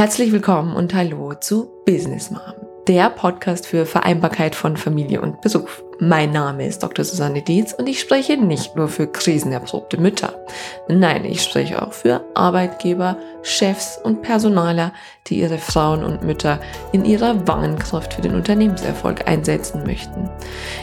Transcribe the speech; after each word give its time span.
Herzlich 0.00 0.32
willkommen 0.32 0.74
und 0.74 0.94
hallo 0.94 1.34
zu 1.34 1.68
Business 1.84 2.30
Mom, 2.30 2.40
der 2.88 3.10
Podcast 3.10 3.66
für 3.66 3.84
Vereinbarkeit 3.84 4.54
von 4.54 4.78
Familie 4.78 5.20
und 5.20 5.42
Beruf. 5.42 5.84
Mein 5.98 6.32
Name 6.32 6.66
ist 6.66 6.82
Dr. 6.82 7.04
Susanne 7.04 7.42
Dietz 7.42 7.74
und 7.74 7.86
ich 7.86 8.00
spreche 8.00 8.38
nicht 8.38 8.76
nur 8.76 8.88
für 8.88 9.06
krisenerprobte 9.06 10.00
Mütter. 10.00 10.39
Nein, 10.88 11.24
ich 11.24 11.42
spreche 11.42 11.82
auch 11.82 11.92
für 11.92 12.24
Arbeitgeber, 12.34 13.16
Chefs 13.42 13.98
und 14.02 14.22
Personaler, 14.22 14.92
die 15.26 15.40
ihre 15.40 15.58
Frauen 15.58 16.04
und 16.04 16.22
Mütter 16.22 16.60
in 16.92 17.04
ihrer 17.04 17.46
wahren 17.46 17.78
Kraft 17.78 18.14
für 18.14 18.22
den 18.22 18.34
Unternehmenserfolg 18.34 19.28
einsetzen 19.28 19.84
möchten. 19.84 20.28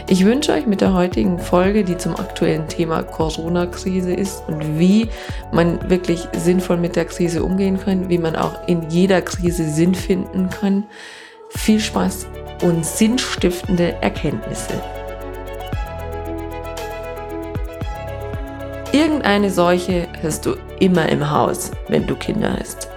Ich 0.07 0.25
wünsche 0.25 0.53
euch 0.53 0.65
mit 0.65 0.81
der 0.81 0.93
heutigen 0.93 1.39
Folge, 1.39 1.83
die 1.83 1.97
zum 1.97 2.15
aktuellen 2.15 2.67
Thema 2.67 3.03
Corona-Krise 3.03 4.13
ist 4.13 4.43
und 4.47 4.79
wie 4.79 5.09
man 5.51 5.89
wirklich 5.89 6.27
sinnvoll 6.35 6.77
mit 6.77 6.95
der 6.95 7.05
Krise 7.05 7.43
umgehen 7.43 7.79
kann, 7.79 8.09
wie 8.09 8.17
man 8.17 8.35
auch 8.35 8.67
in 8.67 8.89
jeder 8.89 9.21
Krise 9.21 9.69
Sinn 9.69 9.95
finden 9.95 10.49
kann, 10.49 10.85
viel 11.49 11.79
Spaß 11.79 12.27
und 12.63 12.85
sinnstiftende 12.85 13.95
Erkenntnisse. 14.01 14.81
Irgendeine 18.93 19.51
Seuche 19.51 20.07
hast 20.23 20.45
du 20.45 20.55
immer 20.79 21.09
im 21.09 21.29
Haus, 21.29 21.71
wenn 21.89 22.07
du 22.07 22.15
Kinder 22.15 22.57
hast, 22.57 22.87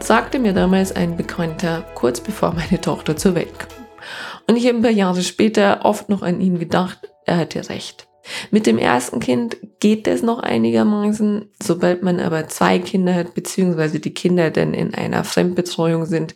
sagte 0.00 0.38
mir 0.38 0.54
damals 0.54 0.96
ein 0.96 1.16
Bekannter 1.16 1.84
kurz 1.94 2.20
bevor 2.20 2.54
meine 2.54 2.80
Tochter 2.80 3.16
zur 3.16 3.34
Welt 3.34 3.58
kam. 3.58 3.68
Und 4.48 4.56
ich 4.56 4.66
habe 4.66 4.78
ein 4.78 4.82
paar 4.82 4.90
Jahre 4.90 5.22
später 5.22 5.84
oft 5.84 6.08
noch 6.08 6.22
an 6.22 6.40
ihn 6.40 6.58
gedacht, 6.58 7.12
er 7.26 7.36
hatte 7.36 7.68
recht. 7.68 8.08
Mit 8.50 8.66
dem 8.66 8.78
ersten 8.78 9.20
Kind 9.20 9.58
geht 9.78 10.08
es 10.08 10.22
noch 10.22 10.40
einigermaßen, 10.40 11.50
sobald 11.62 12.02
man 12.02 12.18
aber 12.18 12.48
zwei 12.48 12.78
Kinder 12.78 13.14
hat, 13.14 13.34
beziehungsweise 13.34 14.00
die 14.00 14.14
Kinder 14.14 14.50
dann 14.50 14.72
in 14.72 14.94
einer 14.94 15.22
Fremdbetreuung 15.22 16.06
sind, 16.06 16.34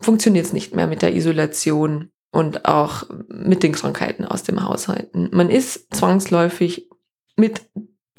funktioniert 0.00 0.46
es 0.46 0.52
nicht 0.52 0.74
mehr 0.74 0.86
mit 0.86 1.02
der 1.02 1.14
Isolation 1.14 2.10
und 2.30 2.64
auch 2.64 3.04
mit 3.28 3.62
den 3.62 3.72
Krankheiten 3.72 4.24
aus 4.24 4.44
dem 4.44 4.64
Haushalten. 4.64 5.28
Man 5.32 5.50
ist 5.50 5.94
zwangsläufig 5.94 6.88
mit 7.36 7.62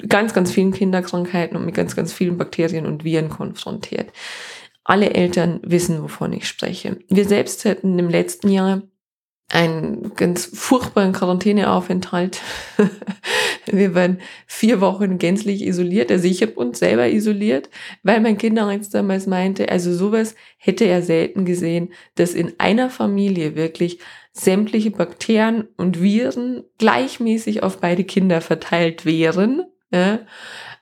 ganz, 0.08 0.34
ganz 0.34 0.50
vielen 0.50 0.72
Kinderkrankheiten 0.72 1.56
und 1.56 1.64
mit 1.64 1.74
ganz, 1.74 1.96
ganz 1.96 2.12
vielen 2.12 2.36
Bakterien 2.36 2.86
und 2.86 3.04
Viren 3.04 3.28
konfrontiert. 3.28 4.12
Alle 4.84 5.14
Eltern 5.14 5.60
wissen, 5.62 6.02
wovon 6.02 6.32
ich 6.32 6.46
spreche. 6.46 6.98
Wir 7.08 7.24
selbst 7.24 7.64
hätten 7.64 7.98
im 7.98 8.10
letzten 8.10 8.50
Jahr 8.50 8.82
einen 9.48 10.14
ganz 10.14 10.46
furchtbaren 10.46 11.12
Quarantäneaufenthalt. 11.12 12.40
wir 13.66 13.94
waren 13.94 14.20
vier 14.46 14.80
Wochen 14.80 15.18
gänzlich 15.18 15.62
isoliert. 15.62 16.10
Also 16.10 16.26
ich 16.26 16.42
habe 16.42 16.52
uns 16.52 16.78
selber 16.78 17.08
isoliert, 17.08 17.70
weil 18.02 18.20
mein 18.20 18.38
Kinderarzt 18.38 18.94
damals 18.94 19.26
meinte, 19.26 19.68
also 19.68 19.94
sowas 19.94 20.34
hätte 20.58 20.84
er 20.86 21.02
selten 21.02 21.44
gesehen, 21.44 21.92
dass 22.14 22.34
in 22.34 22.54
einer 22.58 22.90
Familie 22.90 23.54
wirklich 23.54 24.00
sämtliche 24.36 24.90
Bakterien 24.90 25.68
und 25.76 26.02
Viren 26.02 26.64
gleichmäßig 26.78 27.62
auf 27.62 27.78
beide 27.78 28.04
Kinder 28.04 28.40
verteilt 28.40 29.06
wären. 29.06 29.64
Ja? 29.92 30.20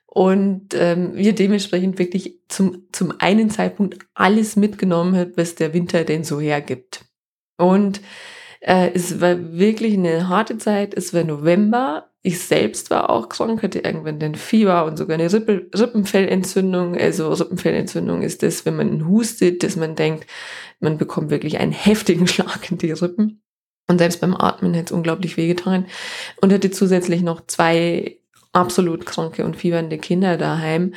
Und 0.07 0.75
ähm, 0.75 1.15
wir 1.15 1.35
dementsprechend 1.35 1.99
wirklich 1.99 2.41
zum, 2.49 2.87
zum 2.93 3.15
einen 3.19 3.51
Zeitpunkt 3.51 3.99
alles 4.15 4.57
mitgenommen 4.57 5.15
hat, 5.17 5.37
was 5.37 5.55
der 5.55 5.75
Winter 5.75 6.05
denn 6.05 6.25
so 6.25 6.41
hergibt. 6.41 7.05
Und 7.59 8.01
äh, 8.61 8.91
es 8.95 9.21
war 9.21 9.53
wirklich 9.53 9.95
eine 9.95 10.29
harte 10.29 10.57
Zeit. 10.57 10.95
Es 10.95 11.13
war 11.13 11.25
November. 11.25 12.09
Ich 12.23 12.41
selbst 12.41 12.91
war 12.91 13.11
auch 13.11 13.29
krank, 13.29 13.63
hatte 13.63 13.81
irgendwann 13.81 14.21
den 14.21 14.37
Fieber 14.37 14.85
und 14.85 14.97
sogar 14.97 15.19
eine 15.19 15.33
Rippe, 15.33 15.69
Rippenfellentzündung. 15.75 16.97
Also 16.97 17.33
Rippenfellentzündung 17.33 18.23
ist 18.23 18.43
das, 18.43 18.65
wenn 18.65 18.77
man 18.77 19.09
hustet, 19.09 19.63
dass 19.63 19.77
man 19.77 19.97
denkt, 19.97 20.27
man 20.79 20.99
bekommt 20.99 21.31
wirklich 21.31 21.59
einen 21.59 21.73
heftigen 21.73 22.27
Schlag 22.27 22.71
in 22.71 22.79
die 22.79 22.93
Rippen. 22.93 23.42
Und 23.89 23.99
selbst 23.99 24.21
beim 24.21 24.35
Atmen 24.35 24.75
hätte 24.75 24.87
es 24.87 24.93
unglaublich 24.93 25.37
wehgetan. 25.37 25.87
Und 26.41 26.53
hatte 26.53 26.71
zusätzlich 26.71 27.23
noch 27.23 27.47
zwei 27.47 28.19
absolut 28.53 29.07
kranke 29.07 29.45
und 29.45 29.57
fiebernde 29.57 29.99
Kinder 29.99 30.37
daheim. 30.37 30.95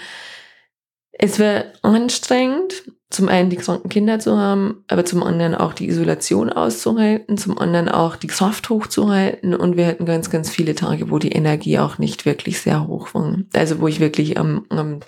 Es 1.12 1.40
war 1.40 1.66
anstrengend, 1.82 2.84
zum 3.10 3.30
einen 3.30 3.50
die 3.50 3.56
kranken 3.56 3.88
Kinder 3.90 4.20
zu 4.20 4.38
haben, 4.38 4.84
aber 4.90 5.06
zum 5.06 5.24
anderen 5.24 5.56
auch 5.56 5.74
die 5.74 5.88
Isolation 5.88 6.50
auszuhalten, 6.50 7.38
zum 7.38 7.58
anderen 7.58 7.88
auch 7.88 8.18
die 8.18 8.28
Kraft 8.28 8.70
hochzuhalten 8.70 9.56
und 9.56 9.78
wir 9.78 9.88
hatten 9.88 10.06
ganz, 10.06 10.30
ganz 10.30 10.50
viele 10.50 10.76
Tage, 10.76 11.10
wo 11.10 11.18
die 11.18 11.32
Energie 11.32 11.80
auch 11.80 11.98
nicht 11.98 12.26
wirklich 12.26 12.60
sehr 12.60 12.88
hoch 12.88 13.14
war. 13.14 13.38
Also 13.54 13.80
wo 13.80 13.88
ich 13.88 14.02
wirklich 14.02 14.38
am, 14.38 14.66
am 14.70 15.00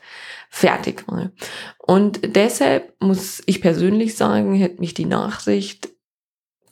fertig 0.49 1.05
war. 1.07 1.31
Und 1.77 2.35
deshalb 2.35 2.93
muss 3.01 3.43
ich 3.45 3.59
persönlich 3.61 4.15
sagen, 4.15 4.55
hätte 4.55 4.79
mich 4.79 4.93
die 4.93 5.05
Nachricht 5.05 5.89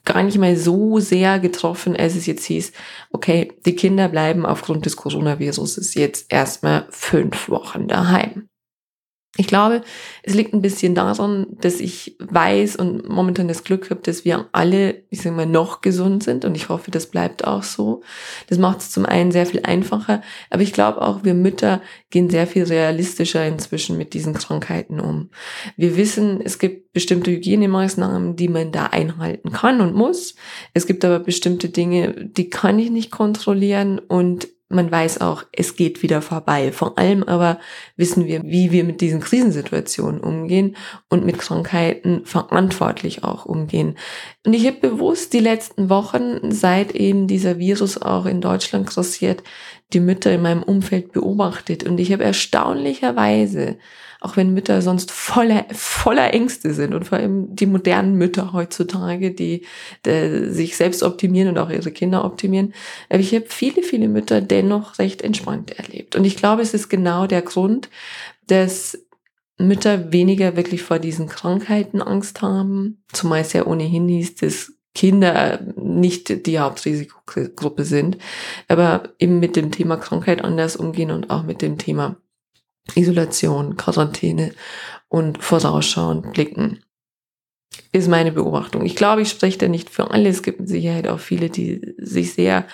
gar 0.06 0.22
nicht 0.22 0.38
mal 0.38 0.56
so 0.56 0.98
sehr 0.98 1.38
getroffen, 1.38 1.94
als 1.94 2.14
es 2.14 2.24
jetzt 2.24 2.46
hieß, 2.46 2.72
okay, 3.10 3.52
die 3.66 3.76
Kinder 3.76 4.08
bleiben 4.08 4.46
aufgrund 4.46 4.86
des 4.86 4.96
Coronavirus 4.96 5.94
jetzt 5.94 6.32
erstmal 6.32 6.86
fünf 6.90 7.50
Wochen 7.50 7.86
daheim. 7.88 8.48
Ich 9.38 9.46
glaube, 9.46 9.82
es 10.22 10.34
liegt 10.34 10.54
ein 10.54 10.62
bisschen 10.62 10.94
daran, 10.94 11.46
dass 11.60 11.80
ich 11.80 12.16
weiß 12.20 12.76
und 12.76 13.08
momentan 13.08 13.48
das 13.48 13.64
Glück 13.64 13.90
habe, 13.90 14.00
dass 14.00 14.24
wir 14.24 14.48
alle, 14.52 15.02
ich 15.10 15.20
sage 15.20 15.36
mal, 15.36 15.46
noch 15.46 15.82
gesund 15.82 16.22
sind 16.22 16.44
und 16.44 16.54
ich 16.54 16.68
hoffe, 16.68 16.90
das 16.90 17.06
bleibt 17.06 17.46
auch 17.46 17.62
so. 17.62 18.02
Das 18.48 18.58
macht 18.58 18.78
es 18.80 18.90
zum 18.90 19.04
einen 19.04 19.32
sehr 19.32 19.46
viel 19.46 19.60
einfacher, 19.64 20.22
aber 20.48 20.62
ich 20.62 20.72
glaube 20.72 21.02
auch, 21.02 21.22
wir 21.22 21.34
Mütter 21.34 21.82
gehen 22.10 22.30
sehr 22.30 22.46
viel 22.46 22.64
realistischer 22.64 23.46
inzwischen 23.46 23.98
mit 23.98 24.14
diesen 24.14 24.34
Krankheiten 24.34 25.00
um. 25.00 25.30
Wir 25.76 25.96
wissen, 25.96 26.40
es 26.42 26.58
gibt 26.58 26.92
bestimmte 26.94 27.30
Hygienemaßnahmen, 27.30 28.36
die 28.36 28.48
man 28.48 28.72
da 28.72 28.86
einhalten 28.86 29.52
kann 29.52 29.82
und 29.82 29.94
muss. 29.94 30.34
Es 30.72 30.86
gibt 30.86 31.04
aber 31.04 31.20
bestimmte 31.20 31.68
Dinge, 31.68 32.14
die 32.14 32.48
kann 32.48 32.78
ich 32.78 32.90
nicht 32.90 33.10
kontrollieren 33.10 33.98
und 33.98 34.48
man 34.68 34.90
weiß 34.90 35.20
auch, 35.20 35.44
es 35.52 35.76
geht 35.76 36.02
wieder 36.02 36.20
vorbei. 36.22 36.72
Vor 36.72 36.98
allem 36.98 37.22
aber 37.22 37.60
wissen 37.96 38.26
wir, 38.26 38.42
wie 38.42 38.72
wir 38.72 38.82
mit 38.82 39.00
diesen 39.00 39.20
Krisensituationen 39.20 40.20
umgehen 40.20 40.76
und 41.08 41.24
mit 41.24 41.38
Krankheiten 41.38 42.24
verantwortlich 42.24 43.22
auch 43.22 43.44
umgehen. 43.46 43.96
Und 44.44 44.54
ich 44.54 44.66
habe 44.66 44.78
bewusst 44.80 45.32
die 45.32 45.40
letzten 45.40 45.88
Wochen, 45.88 46.50
seit 46.50 46.92
eben 46.92 47.28
dieser 47.28 47.58
Virus 47.58 48.00
auch 48.00 48.26
in 48.26 48.40
Deutschland 48.40 48.88
grassiert, 48.88 49.44
die 49.92 50.00
Mütter 50.00 50.32
in 50.32 50.42
meinem 50.42 50.64
Umfeld 50.64 51.12
beobachtet. 51.12 51.84
Und 51.84 51.98
ich 52.00 52.12
habe 52.12 52.24
erstaunlicherweise 52.24 53.78
auch 54.20 54.36
wenn 54.36 54.54
Mütter 54.54 54.82
sonst 54.82 55.10
voller, 55.10 55.66
voller 55.72 56.32
Ängste 56.32 56.74
sind 56.74 56.94
und 56.94 57.04
vor 57.04 57.18
allem 57.18 57.54
die 57.54 57.66
modernen 57.66 58.14
Mütter 58.14 58.52
heutzutage, 58.52 59.32
die, 59.32 59.66
die 60.04 60.50
sich 60.50 60.76
selbst 60.76 61.02
optimieren 61.02 61.48
und 61.48 61.58
auch 61.58 61.70
ihre 61.70 61.90
Kinder 61.90 62.24
optimieren. 62.24 62.74
Aber 63.08 63.20
ich 63.20 63.34
habe 63.34 63.46
viele, 63.48 63.82
viele 63.82 64.08
Mütter 64.08 64.40
dennoch 64.40 64.98
recht 64.98 65.22
entspannt 65.22 65.78
erlebt. 65.78 66.16
Und 66.16 66.24
ich 66.24 66.36
glaube, 66.36 66.62
es 66.62 66.74
ist 66.74 66.88
genau 66.88 67.26
der 67.26 67.42
Grund, 67.42 67.88
dass 68.46 68.98
Mütter 69.58 70.12
weniger 70.12 70.56
wirklich 70.56 70.82
vor 70.82 70.98
diesen 70.98 71.28
Krankheiten 71.28 72.02
Angst 72.02 72.42
haben, 72.42 73.02
es 73.12 73.52
ja 73.52 73.66
ohnehin 73.66 74.08
hieß, 74.08 74.36
dass 74.36 74.72
Kinder 74.94 75.60
nicht 75.76 76.46
die 76.46 76.58
Hauptrisikogruppe 76.58 77.84
sind, 77.84 78.16
aber 78.68 79.10
eben 79.18 79.40
mit 79.40 79.56
dem 79.56 79.70
Thema 79.70 79.96
Krankheit 79.98 80.42
anders 80.42 80.76
umgehen 80.76 81.10
und 81.10 81.30
auch 81.30 81.42
mit 81.42 81.60
dem 81.60 81.76
Thema 81.76 82.16
Isolation, 82.94 83.76
Quarantäne 83.76 84.52
und 85.08 85.42
vorausschauend 85.42 86.32
blicken. 86.32 86.82
Ist 87.92 88.08
meine 88.08 88.32
Beobachtung. 88.32 88.84
Ich 88.84 88.96
glaube, 88.96 89.22
ich 89.22 89.30
spreche 89.30 89.58
da 89.58 89.68
nicht 89.68 89.90
für 89.90 90.10
alle. 90.10 90.28
Es 90.28 90.42
gibt 90.42 90.60
mit 90.60 90.68
Sicherheit 90.68 91.08
auch 91.08 91.20
viele, 91.20 91.50
die 91.50 91.94
sich 91.98 92.34
sehr, 92.34 92.66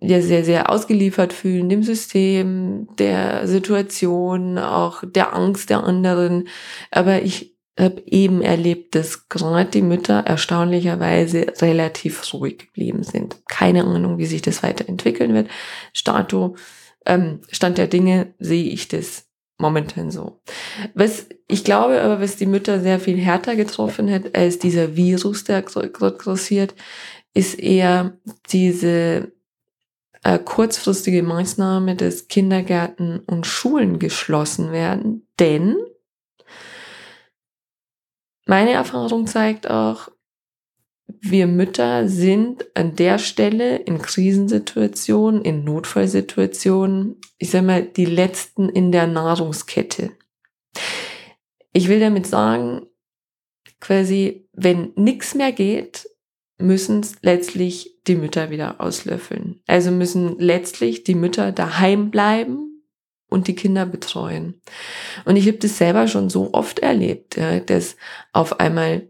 ja, 0.00 0.20
sehr, 0.20 0.44
sehr 0.44 0.70
ausgeliefert 0.70 1.32
fühlen, 1.32 1.68
dem 1.68 1.82
System, 1.82 2.88
der 2.98 3.46
Situation, 3.46 4.58
auch 4.58 5.02
der 5.04 5.34
Angst 5.34 5.70
der 5.70 5.84
anderen. 5.84 6.48
Aber 6.90 7.22
ich 7.22 7.56
habe 7.78 8.02
eben 8.06 8.42
erlebt, 8.42 8.94
dass 8.94 9.28
gerade 9.28 9.70
die 9.70 9.82
Mütter 9.82 10.20
erstaunlicherweise 10.20 11.46
relativ 11.60 12.32
ruhig 12.34 12.58
geblieben 12.58 13.02
sind. 13.02 13.36
Keine 13.48 13.84
Ahnung, 13.84 14.18
wie 14.18 14.26
sich 14.26 14.42
das 14.42 14.62
weiterentwickeln 14.62 15.34
wird. 15.34 15.48
Stato 15.92 16.56
ähm, 17.06 17.40
Stand 17.50 17.78
der 17.78 17.86
Dinge 17.86 18.34
sehe 18.38 18.70
ich 18.70 18.88
das 18.88 19.26
momentan 19.58 20.10
so. 20.10 20.40
Was 20.94 21.26
ich 21.48 21.64
glaube 21.64 22.00
aber, 22.00 22.20
was 22.20 22.36
die 22.36 22.46
Mütter 22.46 22.80
sehr 22.80 23.00
viel 23.00 23.18
härter 23.18 23.56
getroffen 23.56 24.10
hat 24.10 24.34
als 24.34 24.58
dieser 24.58 24.96
Virus, 24.96 25.44
der 25.44 25.62
grassiert, 25.62 26.74
ist 27.34 27.58
eher 27.58 28.18
diese 28.50 29.32
äh, 30.22 30.38
kurzfristige 30.38 31.22
Maßnahme, 31.22 31.96
dass 31.96 32.28
Kindergärten 32.28 33.20
und 33.20 33.46
Schulen 33.46 33.98
geschlossen 33.98 34.72
werden. 34.72 35.26
Denn 35.38 35.76
meine 38.46 38.72
Erfahrung 38.72 39.26
zeigt 39.26 39.70
auch, 39.70 40.10
wir 41.20 41.46
Mütter 41.46 42.08
sind 42.08 42.66
an 42.74 42.96
der 42.96 43.18
Stelle 43.18 43.76
in 43.76 43.98
Krisensituationen, 43.98 45.42
in 45.42 45.64
Notfallsituationen, 45.64 47.16
ich 47.38 47.50
sag 47.50 47.64
mal, 47.64 47.82
die 47.82 48.04
letzten 48.04 48.68
in 48.68 48.92
der 48.92 49.06
Nahrungskette. 49.06 50.10
Ich 51.72 51.88
will 51.88 52.00
damit 52.00 52.26
sagen, 52.26 52.86
quasi, 53.80 54.48
wenn 54.52 54.92
nichts 54.96 55.34
mehr 55.34 55.52
geht, 55.52 56.08
müssen 56.58 57.06
letztlich 57.22 58.00
die 58.06 58.16
Mütter 58.16 58.50
wieder 58.50 58.80
auslöffeln. 58.80 59.60
Also 59.66 59.90
müssen 59.90 60.38
letztlich 60.38 61.04
die 61.04 61.14
Mütter 61.14 61.52
daheim 61.52 62.10
bleiben 62.10 62.84
und 63.28 63.48
die 63.48 63.54
Kinder 63.54 63.86
betreuen. 63.86 64.60
Und 65.24 65.36
ich 65.36 65.46
habe 65.46 65.58
das 65.58 65.78
selber 65.78 66.08
schon 66.08 66.28
so 66.28 66.52
oft 66.52 66.80
erlebt, 66.80 67.36
ja, 67.36 67.60
dass 67.60 67.96
auf 68.32 68.60
einmal 68.60 69.09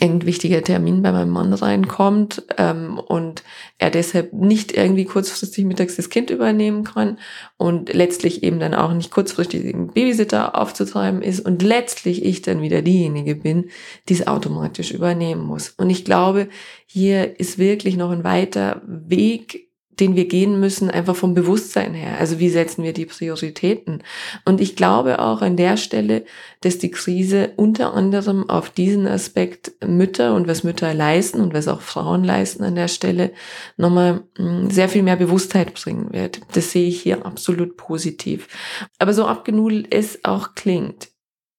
ein 0.00 0.24
wichtiger 0.26 0.62
Termin 0.62 1.02
bei 1.02 1.12
meinem 1.12 1.30
Mann 1.30 1.52
reinkommt 1.52 2.42
ähm, 2.56 2.98
und 2.98 3.42
er 3.78 3.90
deshalb 3.90 4.32
nicht 4.32 4.72
irgendwie 4.72 5.04
kurzfristig 5.04 5.64
mittags 5.64 5.96
das 5.96 6.10
Kind 6.10 6.30
übernehmen 6.30 6.84
kann 6.84 7.18
und 7.56 7.92
letztlich 7.92 8.42
eben 8.42 8.60
dann 8.60 8.74
auch 8.74 8.92
nicht 8.92 9.10
kurzfristig 9.10 9.62
den 9.62 9.88
Babysitter 9.88 10.58
aufzutreiben 10.58 11.22
ist 11.22 11.40
und 11.40 11.62
letztlich 11.62 12.24
ich 12.24 12.42
dann 12.42 12.62
wieder 12.62 12.82
diejenige 12.82 13.34
bin, 13.34 13.70
die 14.08 14.14
es 14.14 14.26
automatisch 14.26 14.92
übernehmen 14.92 15.44
muss. 15.44 15.70
Und 15.70 15.90
ich 15.90 16.04
glaube, 16.04 16.48
hier 16.86 17.38
ist 17.38 17.58
wirklich 17.58 17.96
noch 17.96 18.10
ein 18.10 18.24
weiter 18.24 18.82
Weg 18.86 19.65
den 20.00 20.14
wir 20.14 20.28
gehen 20.28 20.60
müssen, 20.60 20.90
einfach 20.90 21.16
vom 21.16 21.34
Bewusstsein 21.34 21.94
her. 21.94 22.18
Also 22.18 22.38
wie 22.38 22.50
setzen 22.50 22.82
wir 22.82 22.92
die 22.92 23.06
Prioritäten? 23.06 24.02
Und 24.44 24.60
ich 24.60 24.76
glaube 24.76 25.18
auch 25.20 25.40
an 25.40 25.56
der 25.56 25.76
Stelle, 25.76 26.24
dass 26.60 26.78
die 26.78 26.90
Krise 26.90 27.52
unter 27.56 27.94
anderem 27.94 28.48
auf 28.50 28.70
diesen 28.70 29.06
Aspekt 29.06 29.72
Mütter 29.86 30.34
und 30.34 30.48
was 30.48 30.64
Mütter 30.64 30.92
leisten 30.92 31.40
und 31.40 31.54
was 31.54 31.68
auch 31.68 31.80
Frauen 31.80 32.24
leisten 32.24 32.62
an 32.62 32.74
der 32.74 32.88
Stelle 32.88 33.32
nochmal 33.76 34.24
hm, 34.36 34.70
sehr 34.70 34.88
viel 34.88 35.02
mehr 35.02 35.16
Bewusstheit 35.16 35.74
bringen 35.74 36.12
wird. 36.12 36.40
Das 36.52 36.72
sehe 36.72 36.88
ich 36.88 37.00
hier 37.00 37.24
absolut 37.24 37.76
positiv. 37.76 38.48
Aber 38.98 39.14
so 39.14 39.26
abgenudelt 39.26 39.86
es 39.90 40.24
auch 40.24 40.54
klingt, 40.54 41.08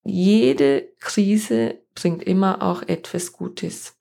jede 0.03 0.87
Krise 0.99 1.79
bringt 1.95 2.23
immer 2.23 2.61
auch 2.61 2.83
etwas 2.83 3.33
Gutes. 3.33 3.97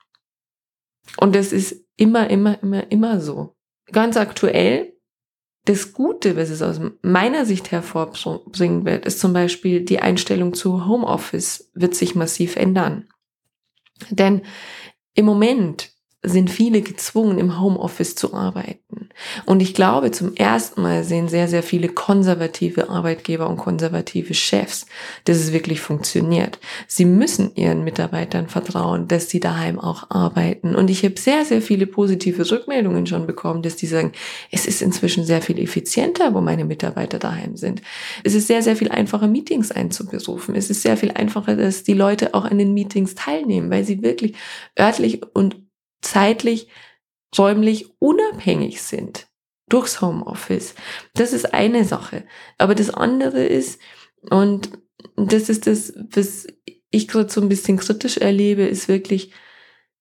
Und 1.19 1.35
das 1.35 1.53
ist 1.53 1.85
immer, 1.97 2.29
immer, 2.29 2.63
immer, 2.63 2.91
immer 2.91 3.21
so 3.21 3.56
ganz 3.93 4.17
aktuell, 4.17 4.93
das 5.65 5.93
Gute, 5.93 6.37
was 6.37 6.51
es 6.51 6.63
aus 6.63 6.81
meiner 7.03 7.45
Sicht 7.45 7.73
hervorbringen 7.73 8.85
wird, 8.85 9.05
ist 9.05 9.19
zum 9.19 9.33
Beispiel 9.33 9.85
die 9.85 9.99
Einstellung 9.99 10.55
zu 10.55 10.87
Homeoffice 10.87 11.71
wird 11.75 11.95
sich 11.95 12.15
massiv 12.15 12.57
ändern. 12.57 13.09
Denn 14.11 14.43
im 15.15 15.25
Moment 15.25 15.86
sind 16.27 16.51
viele 16.51 16.83
gezwungen, 16.83 17.39
im 17.39 17.61
Homeoffice 17.61 18.17
zu 18.17 18.35
arbeiten. 18.35 19.09
Und 19.47 19.61
ich 19.61 19.75
glaube, 19.75 20.11
zum 20.11 20.35
ersten 20.35 20.83
Mal 20.83 21.05
sehen 21.05 21.29
sehr, 21.29 21.47
sehr 21.47 21.63
viele 21.63 21.89
konservative 21.89 22.91
Arbeitgeber 22.91 23.49
und 23.49 23.59
konservative 23.59 24.35
Chefs, 24.35 24.87
dass 25.25 25.39
es 25.39 25.53
wirklich 25.53 25.81
funktioniert. 25.81 26.59
Sie 26.89 27.05
müssen 27.05 27.55
ihren 27.55 27.85
Mitarbeitern 27.85 28.49
vertrauen, 28.49 29.07
dass 29.07 29.31
sie 29.31 29.39
daheim 29.39 29.79
auch 29.79 30.11
arbeiten. 30.11 30.75
Und 30.75 30.91
ich 30.91 31.05
habe 31.05 31.19
sehr, 31.19 31.45
sehr 31.45 31.63
viele 31.63 31.87
positive 31.87 32.51
Rückmeldungen 32.51 33.07
schon 33.07 33.27
bekommen, 33.27 33.63
dass 33.63 33.77
die 33.77 33.87
sagen, 33.87 34.13
es 34.51 34.67
ist 34.67 34.83
inzwischen 34.83 35.25
sehr 35.25 35.43
viel 35.43 35.61
effizienter, 35.61 36.35
wo 36.35 36.41
meine 36.41 36.65
Mitarbeiter 36.65 37.21
daheim 37.21 37.57
sind. 37.57 37.83
Es 38.25 38.35
ist 38.35 38.49
sehr, 38.49 38.63
sehr 38.63 38.75
viel 38.75 38.91
einfacher, 38.91 39.29
Meetings 39.29 39.71
einzuberufen. 39.71 40.57
Es 40.57 40.71
ist 40.71 40.83
sehr 40.83 40.97
viel 40.97 41.13
einfacher, 41.13 41.55
dass 41.55 41.85
die 41.85 41.95
Leute 41.95 42.35
auch 42.35 42.45
an 42.45 42.59
den 42.59 42.75
Meetings 42.75 43.15
teilnehmen, 43.15 43.71
weil 43.71 43.85
sie 43.85 44.03
wirklich 44.03 44.35
örtlich 44.77 45.21
und 45.33 45.66
zeitlich, 46.07 46.69
räumlich 47.37 47.91
unabhängig 47.99 48.83
sind 48.83 49.29
durchs 49.69 50.01
Homeoffice. 50.01 50.75
Das 51.15 51.33
ist 51.33 51.53
eine 51.53 51.85
Sache. 51.85 52.25
Aber 52.59 52.75
das 52.75 52.91
andere 52.91 53.45
ist, 53.45 53.81
und 54.31 54.71
das 55.17 55.49
ist 55.49 55.67
das, 55.67 55.93
was 55.97 56.47
ich 56.91 57.09
gerade 57.09 57.29
so 57.29 57.41
ein 57.41 57.49
bisschen 57.49 57.77
kritisch 57.77 58.19
erlebe, 58.19 58.63
ist 58.63 58.89
wirklich, 58.89 59.33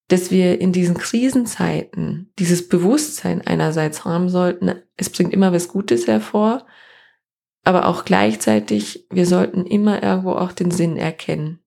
dass 0.08 0.30
wir 0.30 0.62
in 0.62 0.72
diesen 0.72 0.98
Krisenzeiten 0.98 2.32
dieses 2.38 2.70
Bewusstsein 2.70 3.42
einerseits 3.42 4.06
haben 4.06 4.30
sollten, 4.30 4.76
es 4.98 5.10
bringt 5.10 5.34
immer 5.34 5.52
was 5.52 5.68
Gutes 5.68 6.06
hervor, 6.06 6.68
aber 7.64 7.88
auch 7.88 8.06
gleichzeitig, 8.06 9.08
wir 9.10 9.26
sollten 9.26 9.66
immer 9.66 10.04
irgendwo 10.04 10.34
auch 10.34 10.52
den 10.52 10.70
Sinn 10.70 10.96
erkennen. 10.96 11.60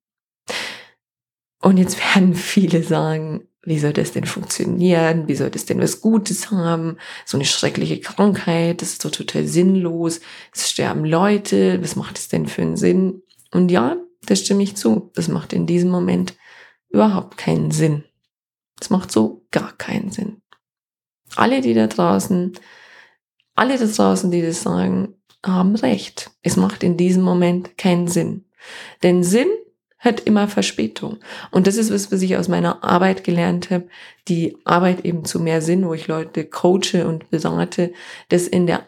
Und 1.61 1.76
jetzt 1.76 1.99
werden 2.14 2.35
viele 2.35 2.85
sagen, 2.85 3.48
wie 3.69 3.79
soll 3.79 3.93
das 3.93 4.12
denn 4.12 4.25
funktionieren? 4.25 5.29
Wie 5.29 5.35
soll 5.35 5.50
das 5.50 5.67
denn 5.67 5.81
was 5.81 6.00
Gutes 6.00 6.50
haben? 6.50 6.97
So 7.25 7.37
eine 7.37 7.44
schreckliche 7.44 8.00
Krankheit, 8.00 8.82
das 8.82 8.93
ist 8.93 9.05
doch 9.05 9.11
total 9.11 9.47
sinnlos. 9.47 10.20
Es 10.55 10.70
sterben 10.70 11.05
Leute, 11.05 11.81
was 11.82 11.94
macht 11.94 12.19
es 12.19 12.29
denn 12.29 12.47
für 12.47 12.62
einen 12.62 12.76
Sinn? 12.76 13.23
Und 13.50 13.70
ja, 13.70 13.97
das 14.26 14.41
stimme 14.41 14.62
ich 14.62 14.76
zu. 14.76 15.11
Das 15.15 15.29
macht 15.29 15.53
in 15.53 15.67
diesem 15.67 15.91
Moment 15.91 16.35
überhaupt 16.88 17.37
keinen 17.37 17.70
Sinn. 17.70 18.05
Das 18.79 18.91
macht 18.91 19.12
so 19.12 19.44
gar 19.50 19.76
keinen 19.76 20.11
Sinn. 20.11 20.41
Alle, 21.37 21.61
die 21.61 21.75
da 21.75 21.87
draußen, 21.87 22.53
alle 23.55 23.79
da 23.79 23.85
draußen, 23.85 24.31
die 24.31 24.43
das 24.43 24.62
sagen, 24.62 25.14
haben 25.44 25.76
recht. 25.76 26.31
Es 26.43 26.56
macht 26.56 26.82
in 26.82 26.97
diesem 26.97 27.23
Moment 27.23 27.76
keinen 27.76 28.09
Sinn. 28.09 28.47
Denn 29.03 29.23
Sinn 29.23 29.49
hat 29.99 30.21
immer 30.21 30.49
Verspätung. 30.49 31.19
Und 31.50 31.67
das 31.67 31.77
ist 31.77 31.93
was, 31.93 32.12
was 32.12 32.23
ich 32.23 32.37
aus 32.37 32.49
meiner 32.49 32.85
Arbeit 32.85 33.25
gelernt 33.25 33.71
habe, 33.71 33.89
die 34.29 34.56
Arbeit 34.65 35.05
eben 35.05 35.25
zu 35.25 35.41
mehr 35.41 35.61
Sinn, 35.61 35.87
wo 35.87 35.95
ich 35.95 36.06
Leute 36.06 36.45
coache 36.45 37.06
und 37.06 37.31
berate, 37.31 37.93
dass 38.29 38.47
in 38.47 38.67
der 38.67 38.87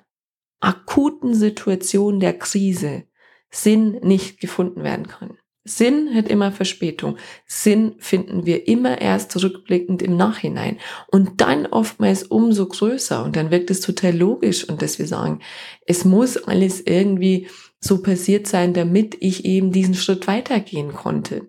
akuten 0.60 1.34
Situation 1.34 2.20
der 2.20 2.38
Krise 2.38 3.04
Sinn 3.50 3.98
nicht 4.02 4.40
gefunden 4.40 4.84
werden 4.84 5.08
kann. 5.08 5.39
Sinn 5.64 6.14
hat 6.14 6.28
immer 6.28 6.52
Verspätung. 6.52 7.18
Sinn 7.46 7.94
finden 7.98 8.46
wir 8.46 8.66
immer 8.66 9.00
erst 9.00 9.30
zurückblickend 9.32 10.00
im 10.00 10.16
Nachhinein 10.16 10.78
und 11.08 11.40
dann 11.42 11.66
oftmals 11.66 12.22
umso 12.22 12.66
größer 12.66 13.22
und 13.22 13.36
dann 13.36 13.50
wirkt 13.50 13.70
es 13.70 13.80
total 13.80 14.16
logisch 14.16 14.64
und 14.64 14.80
dass 14.80 14.98
wir 14.98 15.06
sagen, 15.06 15.40
es 15.86 16.04
muss 16.04 16.38
alles 16.38 16.80
irgendwie 16.80 17.48
so 17.78 18.02
passiert 18.02 18.46
sein, 18.46 18.72
damit 18.72 19.16
ich 19.20 19.44
eben 19.44 19.70
diesen 19.70 19.94
Schritt 19.94 20.26
weitergehen 20.26 20.92
konnte. 20.92 21.48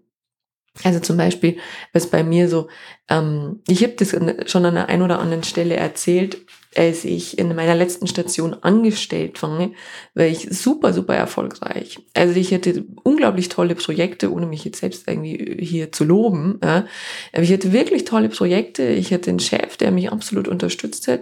Also 0.84 1.00
zum 1.00 1.18
Beispiel, 1.18 1.58
was 1.94 2.10
bei 2.10 2.24
mir 2.24 2.48
so, 2.48 2.70
ähm, 3.10 3.62
ich 3.68 3.84
habe 3.84 3.94
das 3.94 4.16
schon 4.50 4.66
an 4.66 4.76
der 4.76 4.90
einen 4.90 5.02
oder 5.02 5.20
anderen 5.20 5.44
Stelle 5.44 5.76
erzählt, 5.76 6.38
als 6.76 7.04
ich 7.04 7.38
in 7.38 7.54
meiner 7.56 7.76
letzten 7.76 8.08
Station 8.08 8.54
angestellt 8.54 9.42
war, 9.44 9.72
war 10.14 10.26
ich 10.26 10.48
super, 10.50 10.94
super 10.94 11.16
erfolgreich. 11.16 12.00
Also 12.14 12.40
ich 12.40 12.54
hatte 12.54 12.86
unglaublich 13.04 13.50
tolle 13.50 13.76
Projekte, 13.76 14.32
ohne 14.32 14.46
mich 14.46 14.64
jetzt 14.64 14.80
selbst 14.80 15.08
irgendwie 15.08 15.58
hier 15.60 15.92
zu 15.92 16.06
loben. 16.06 16.60
Ja. 16.64 16.86
Aber 17.34 17.44
ich 17.44 17.52
hatte 17.52 17.74
wirklich 17.74 18.06
tolle 18.06 18.30
Projekte. 18.30 18.84
Ich 18.84 19.14
hatte 19.14 19.30
einen 19.30 19.40
Chef, 19.40 19.76
der 19.78 19.92
mich 19.92 20.12
absolut 20.12 20.48
unterstützt 20.48 21.08
hat. 21.08 21.22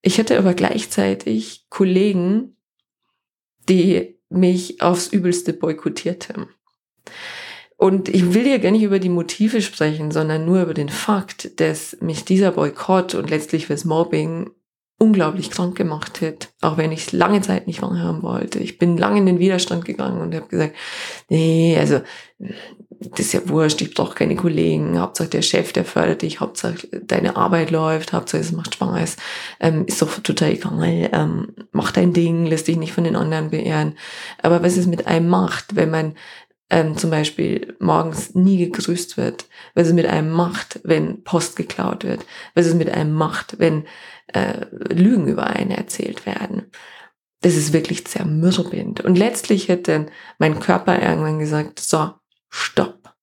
Ich 0.00 0.18
hatte 0.18 0.38
aber 0.38 0.54
gleichzeitig 0.54 1.66
Kollegen, 1.68 2.56
die 3.68 4.18
mich 4.30 4.80
aufs 4.80 5.08
Übelste 5.08 5.52
boykottiert 5.52 6.30
haben. 6.30 6.48
Und 7.76 8.08
ich 8.08 8.32
will 8.32 8.44
hier 8.44 8.58
gar 8.58 8.70
nicht 8.70 8.82
über 8.82 8.98
die 8.98 9.10
Motive 9.10 9.60
sprechen, 9.60 10.10
sondern 10.10 10.46
nur 10.46 10.62
über 10.62 10.72
den 10.72 10.88
Fakt, 10.88 11.60
dass 11.60 11.98
mich 12.00 12.24
dieser 12.24 12.52
Boykott 12.52 13.14
und 13.14 13.28
letztlich 13.28 13.66
das 13.66 13.84
Mobbing 13.84 14.50
unglaublich 14.98 15.50
krank 15.50 15.76
gemacht 15.76 16.22
hat, 16.22 16.48
auch 16.62 16.78
wenn 16.78 16.90
ich 16.90 17.06
es 17.08 17.12
lange 17.12 17.42
Zeit 17.42 17.66
nicht 17.66 17.82
wahrhaben 17.82 18.22
wollte. 18.22 18.60
Ich 18.60 18.78
bin 18.78 18.96
lange 18.96 19.18
in 19.18 19.26
den 19.26 19.38
Widerstand 19.38 19.84
gegangen 19.84 20.20
und 20.20 20.34
habe 20.34 20.46
gesagt, 20.46 20.74
nee, 21.28 21.76
also 21.78 22.00
das 22.38 23.20
ist 23.20 23.32
ja 23.34 23.48
wurscht, 23.48 23.82
ich 23.82 23.92
brauche 23.92 24.14
keine 24.14 24.36
Kollegen, 24.36 24.98
Hauptsache 24.98 25.28
der 25.28 25.42
Chef, 25.42 25.72
der 25.72 25.84
fördert 25.84 26.22
dich, 26.22 26.40
Hauptsache 26.40 26.88
deine 27.02 27.36
Arbeit 27.36 27.70
läuft, 27.70 28.14
Hauptsache 28.14 28.40
es 28.40 28.52
macht 28.52 28.74
Spaß, 28.74 29.16
ähm, 29.60 29.84
ist 29.86 30.00
doch 30.00 30.18
total 30.20 30.52
egal, 30.52 31.10
ähm, 31.12 31.48
mach 31.72 31.92
dein 31.92 32.14
Ding, 32.14 32.46
lässt 32.46 32.68
dich 32.68 32.78
nicht 32.78 32.92
von 32.92 33.04
den 33.04 33.16
anderen 33.16 33.50
beehren. 33.50 33.96
Aber 34.42 34.62
was 34.62 34.78
es 34.78 34.86
mit 34.86 35.06
einem 35.06 35.28
macht, 35.28 35.76
wenn 35.76 35.90
man 35.90 36.14
ähm, 36.70 36.96
zum 36.96 37.10
Beispiel 37.10 37.76
morgens 37.78 38.34
nie 38.34 38.58
gegrüßt 38.58 39.16
wird, 39.16 39.46
was 39.74 39.88
es 39.88 39.92
mit 39.92 40.06
einem 40.06 40.30
macht, 40.30 40.80
wenn 40.82 41.22
Post 41.22 41.56
geklaut 41.56 42.04
wird, 42.04 42.24
was 42.54 42.66
es 42.66 42.74
mit 42.74 42.90
einem 42.90 43.12
macht, 43.12 43.58
wenn 43.58 43.86
äh, 44.28 44.66
Lügen 44.92 45.28
über 45.28 45.46
einen 45.46 45.70
erzählt 45.70 46.26
werden. 46.26 46.70
Das 47.42 47.54
ist 47.54 47.72
wirklich 47.72 48.06
zermürbend. 48.06 49.02
Und 49.02 49.16
letztlich 49.16 49.68
dann 49.88 50.10
mein 50.38 50.58
Körper 50.58 51.00
irgendwann 51.00 51.38
gesagt, 51.38 51.78
so, 51.78 52.12
stopp. 52.48 53.14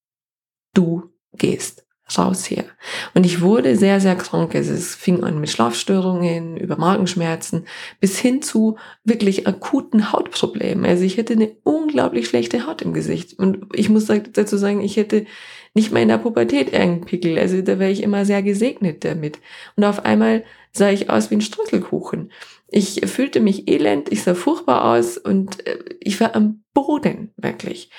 Du 0.73 1.11
gehst 1.33 1.82
raus 2.17 2.45
hier. 2.45 2.65
Und 3.13 3.25
ich 3.25 3.41
wurde 3.41 3.75
sehr, 3.75 3.99
sehr 3.99 4.15
krank. 4.15 4.55
Also 4.55 4.73
es 4.73 4.95
fing 4.95 5.23
an 5.23 5.39
mit 5.39 5.49
Schlafstörungen, 5.49 6.57
über 6.57 6.77
Magenschmerzen, 6.77 7.65
bis 7.99 8.17
hin 8.19 8.41
zu 8.41 8.77
wirklich 9.03 9.47
akuten 9.47 10.11
Hautproblemen. 10.11 10.85
Also 10.85 11.03
ich 11.03 11.17
hätte 11.17 11.33
eine 11.33 11.55
unglaublich 11.63 12.27
schlechte 12.27 12.65
Haut 12.67 12.81
im 12.81 12.93
Gesicht. 12.93 13.37
Und 13.39 13.67
ich 13.73 13.89
muss 13.89 14.07
dazu 14.07 14.57
sagen, 14.57 14.81
ich 14.81 14.97
hätte 14.97 15.25
nicht 15.73 15.91
mal 15.91 16.01
in 16.01 16.09
der 16.09 16.17
Pubertät 16.17 16.71
irgendeinen 16.71 17.05
Pickel. 17.05 17.37
Also 17.37 17.61
da 17.61 17.79
wäre 17.79 17.91
ich 17.91 18.03
immer 18.03 18.25
sehr 18.25 18.43
gesegnet 18.43 19.03
damit. 19.03 19.39
Und 19.75 19.83
auf 19.83 20.05
einmal 20.05 20.43
sah 20.71 20.89
ich 20.89 21.09
aus 21.09 21.31
wie 21.31 21.35
ein 21.35 21.41
Streuselkuchen. 21.41 22.31
Ich 22.67 23.01
fühlte 23.05 23.39
mich 23.39 23.67
elend, 23.67 24.11
ich 24.11 24.23
sah 24.23 24.33
furchtbar 24.33 24.95
aus 24.95 25.17
und 25.17 25.65
äh, 25.67 25.77
ich 25.99 26.19
war 26.19 26.35
am 26.35 26.63
Boden, 26.73 27.31
wirklich. 27.37 27.91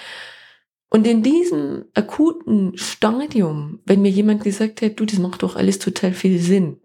Und 0.94 1.08
in 1.08 1.24
diesem 1.24 1.86
akuten 1.94 2.78
Stadium, 2.78 3.80
wenn 3.84 4.00
mir 4.00 4.12
jemand 4.12 4.44
gesagt 4.44 4.80
hätte, 4.80 4.94
du, 4.94 5.04
das 5.06 5.18
macht 5.18 5.42
doch 5.42 5.56
alles 5.56 5.80
total 5.80 6.12
viel 6.12 6.38
Sinn, 6.38 6.80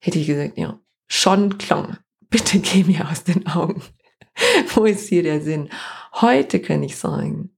hätte 0.00 0.18
ich 0.18 0.26
gesagt, 0.26 0.56
ja, 0.56 0.80
schon 1.06 1.58
klar, 1.58 1.98
bitte 2.30 2.60
geh 2.60 2.82
mir 2.82 3.06
aus 3.10 3.22
den 3.22 3.46
Augen. 3.46 3.82
Wo 4.74 4.86
ist 4.86 5.10
hier 5.10 5.22
der 5.22 5.42
Sinn? 5.42 5.68
Heute 6.14 6.60
kann 6.60 6.82
ich 6.82 6.96
sagen, 6.96 7.54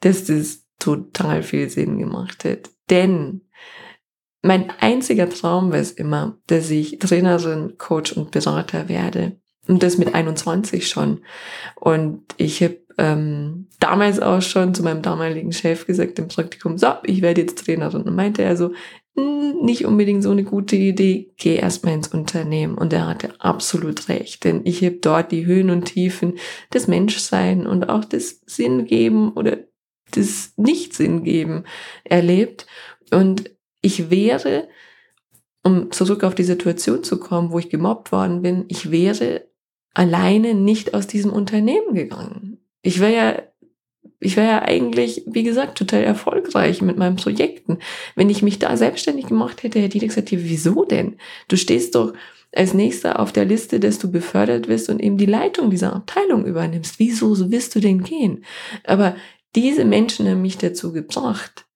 dass 0.00 0.24
das 0.24 0.66
total 0.78 1.42
viel 1.44 1.70
Sinn 1.70 1.96
gemacht 1.98 2.44
hat. 2.44 2.68
Denn 2.90 3.48
mein 4.42 4.68
einziger 4.80 5.30
Traum 5.30 5.72
war 5.72 5.78
es 5.78 5.92
immer, 5.92 6.36
dass 6.46 6.68
ich 6.68 6.98
Trainerin, 6.98 7.78
Coach 7.78 8.12
und 8.12 8.32
Berater 8.32 8.90
werde. 8.90 9.40
Und 9.66 9.82
das 9.82 9.96
mit 9.96 10.14
21 10.14 10.86
schon. 10.88 11.22
Und 11.76 12.34
ich 12.36 12.62
habe 12.62 12.80
ähm, 13.00 13.66
damals 13.78 14.20
auch 14.20 14.42
schon 14.42 14.74
zu 14.74 14.82
meinem 14.82 15.00
damaligen 15.00 15.52
Chef 15.52 15.86
gesagt 15.86 16.18
im 16.18 16.28
Praktikum, 16.28 16.76
so, 16.76 16.88
ich 17.04 17.22
werde 17.22 17.40
jetzt 17.40 17.64
Trainerin. 17.64 18.02
Und 18.02 18.14
meinte 18.14 18.42
er 18.42 18.58
so, 18.58 18.72
hm, 19.16 19.62
nicht 19.62 19.86
unbedingt 19.86 20.22
so 20.22 20.30
eine 20.30 20.44
gute 20.44 20.76
Idee, 20.76 21.32
geh 21.38 21.56
erstmal 21.56 21.94
ins 21.94 22.08
Unternehmen. 22.08 22.76
Und 22.76 22.92
er 22.92 23.06
hatte 23.06 23.32
absolut 23.40 24.10
recht, 24.10 24.44
denn 24.44 24.60
ich 24.64 24.84
habe 24.84 24.96
dort 24.96 25.32
die 25.32 25.46
Höhen 25.46 25.70
und 25.70 25.86
Tiefen 25.86 26.34
des 26.74 26.88
Menschsein 26.88 27.66
und 27.66 27.88
auch 27.88 28.04
des 28.04 28.42
Sinngeben 28.44 29.32
oder 29.32 29.56
des 30.14 30.52
Nicht-Sinn 30.58 31.64
erlebt. 32.04 32.66
Und 33.10 33.50
ich 33.80 34.10
wäre, 34.10 34.68
um 35.64 35.90
zurück 35.90 36.22
auf 36.22 36.34
die 36.34 36.44
Situation 36.44 37.02
zu 37.02 37.18
kommen, 37.18 37.50
wo 37.50 37.58
ich 37.58 37.70
gemobbt 37.70 38.12
worden 38.12 38.42
bin, 38.42 38.66
ich 38.68 38.90
wäre 38.90 39.46
alleine 39.94 40.54
nicht 40.54 40.94
aus 40.94 41.06
diesem 41.06 41.32
Unternehmen 41.32 41.94
gegangen. 41.94 42.39
Ich 42.82 43.00
wäre 43.00 43.14
ja, 43.14 43.42
ich 44.20 44.36
wäre 44.36 44.48
ja 44.48 44.62
eigentlich, 44.62 45.22
wie 45.26 45.42
gesagt, 45.42 45.78
total 45.78 46.02
erfolgreich 46.02 46.82
mit 46.82 46.96
meinen 46.96 47.16
Projekten. 47.16 47.78
Wenn 48.14 48.30
ich 48.30 48.42
mich 48.42 48.58
da 48.58 48.76
selbstständig 48.76 49.26
gemacht 49.26 49.62
hätte, 49.62 49.80
hätte 49.80 49.94
jeder 49.94 50.08
gesagt, 50.08 50.30
wieso 50.32 50.84
denn? 50.84 51.16
Du 51.48 51.56
stehst 51.56 51.94
doch 51.94 52.12
als 52.52 52.74
nächster 52.74 53.20
auf 53.20 53.32
der 53.32 53.44
Liste, 53.44 53.80
dass 53.80 53.98
du 53.98 54.10
befördert 54.10 54.68
wirst 54.68 54.88
und 54.88 55.00
eben 55.00 55.16
die 55.16 55.26
Leitung 55.26 55.70
dieser 55.70 55.94
Abteilung 55.94 56.46
übernimmst. 56.46 56.98
Wieso 56.98 57.50
wirst 57.50 57.74
du 57.74 57.80
denn 57.80 58.02
gehen? 58.02 58.44
Aber 58.84 59.14
diese 59.54 59.84
Menschen 59.84 60.28
haben 60.28 60.42
mich 60.42 60.58
dazu 60.58 60.92
gebracht, 60.92 61.66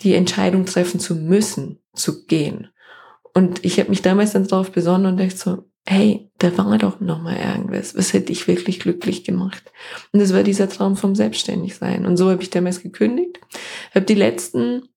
die 0.00 0.14
Entscheidung 0.14 0.66
treffen 0.66 1.00
zu 1.00 1.14
müssen, 1.14 1.80
zu 1.94 2.26
gehen. 2.26 2.68
Und 3.32 3.64
ich 3.64 3.78
habe 3.78 3.90
mich 3.90 4.02
damals 4.02 4.32
dann 4.32 4.46
darauf 4.46 4.70
besonnen 4.70 5.06
und 5.06 5.20
dachte 5.20 5.36
so, 5.36 5.64
hey, 5.86 6.30
da 6.38 6.56
war 6.56 6.78
doch 6.78 7.00
noch 7.00 7.20
mal 7.20 7.36
irgendwas. 7.36 7.96
Was 7.96 8.12
hätte 8.12 8.32
ich 8.32 8.48
wirklich 8.48 8.80
glücklich 8.80 9.24
gemacht? 9.24 9.72
Und 10.12 10.20
das 10.20 10.32
war 10.32 10.42
dieser 10.42 10.68
Traum 10.68 10.96
vom 10.96 11.14
Selbstständigsein. 11.14 12.06
Und 12.06 12.16
so 12.16 12.30
habe 12.30 12.42
ich 12.42 12.50
damals 12.50 12.82
gekündigt, 12.82 13.38
habe 13.94 14.06
die 14.06 14.14
letzten 14.14 14.88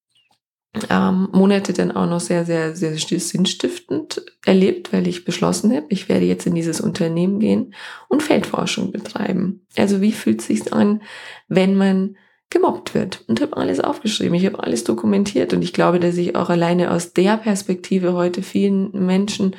ähm, 0.90 1.30
Monate 1.32 1.74
dann 1.74 1.92
auch 1.92 2.08
noch 2.08 2.20
sehr, 2.20 2.46
sehr, 2.46 2.76
sehr 2.76 2.98
sinnstiftend 2.98 4.24
erlebt, 4.46 4.94
weil 4.94 5.08
ich 5.08 5.26
beschlossen 5.26 5.76
habe, 5.76 5.88
ich 5.90 6.08
werde 6.08 6.26
jetzt 6.26 6.46
in 6.46 6.56
dieses 6.56 6.82
Unternehmen 6.82 7.40
gehen 7.40 7.74
und 8.08 8.24
Feldforschung 8.24 8.92
betreiben. 8.92 9.66
Also 9.76 10.02
wie 10.02 10.12
fühlt 10.12 10.42
es 10.42 10.48
sich 10.48 10.74
an, 10.74 11.02
wenn 11.48 11.76
man 11.76 12.16
gemobbt 12.50 12.94
wird 12.94 13.26
und 13.28 13.42
habe 13.42 13.58
alles 13.58 13.80
aufgeschrieben. 13.82 14.34
Ich 14.36 14.46
habe 14.46 14.64
alles 14.64 14.86
dokumentiert 14.86 15.52
und 15.54 15.62
ich 15.62 15.74
glaube, 15.74 16.00
dass 16.00 16.16
ich 16.16 16.36
auch 16.36 16.50
alleine 16.50 16.92
aus 16.92 17.12
der 17.12 17.36
Perspektive 17.38 18.14
heute 18.14 18.42
vielen 18.42 18.92
Menschen 19.06 19.56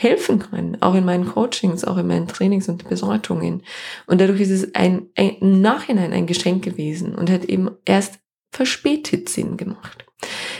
helfen 0.00 0.38
kann, 0.38 0.80
auch 0.80 0.94
in 0.94 1.04
meinen 1.04 1.26
Coachings, 1.26 1.84
auch 1.84 1.96
in 1.96 2.06
meinen 2.06 2.28
Trainings 2.28 2.68
und 2.68 2.88
Beratungen. 2.88 3.64
Und 4.06 4.20
dadurch 4.20 4.40
ist 4.40 4.50
es 4.50 4.72
ein, 4.76 5.08
ein 5.16 5.30
im 5.40 5.60
Nachhinein 5.60 6.12
ein 6.12 6.28
Geschenk 6.28 6.62
gewesen 6.62 7.16
und 7.16 7.28
hat 7.28 7.46
eben 7.46 7.70
erst 7.84 8.20
verspätet 8.52 9.28
Sinn 9.28 9.56
gemacht. 9.56 10.06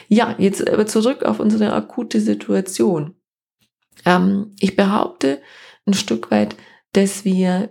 Ja, 0.09 0.35
jetzt 0.39 0.69
aber 0.69 0.89
zurück 0.89 1.23
auf 1.23 1.39
unsere 1.39 1.73
akute 1.73 2.21
Situation. 2.21 3.15
Ähm, 4.05 4.57
ich 4.59 4.75
behaupte 4.75 5.41
ein 5.87 5.95
Stück 5.95 6.33
weit, 6.33 6.57
dass 6.93 7.25
wir 7.25 7.71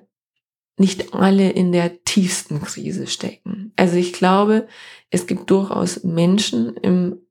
nicht 0.78 1.14
alle 1.14 1.50
in 1.50 1.74
der 1.74 2.02
tiefsten 2.06 2.62
Krise 2.62 3.08
stecken. 3.08 3.74
Also 3.76 3.98
ich 3.98 4.14
glaube, 4.14 4.70
es 5.10 5.28
gibt 5.28 5.52
durchaus 5.52 6.06
Menschen 6.06 6.78
im, 6.78 7.28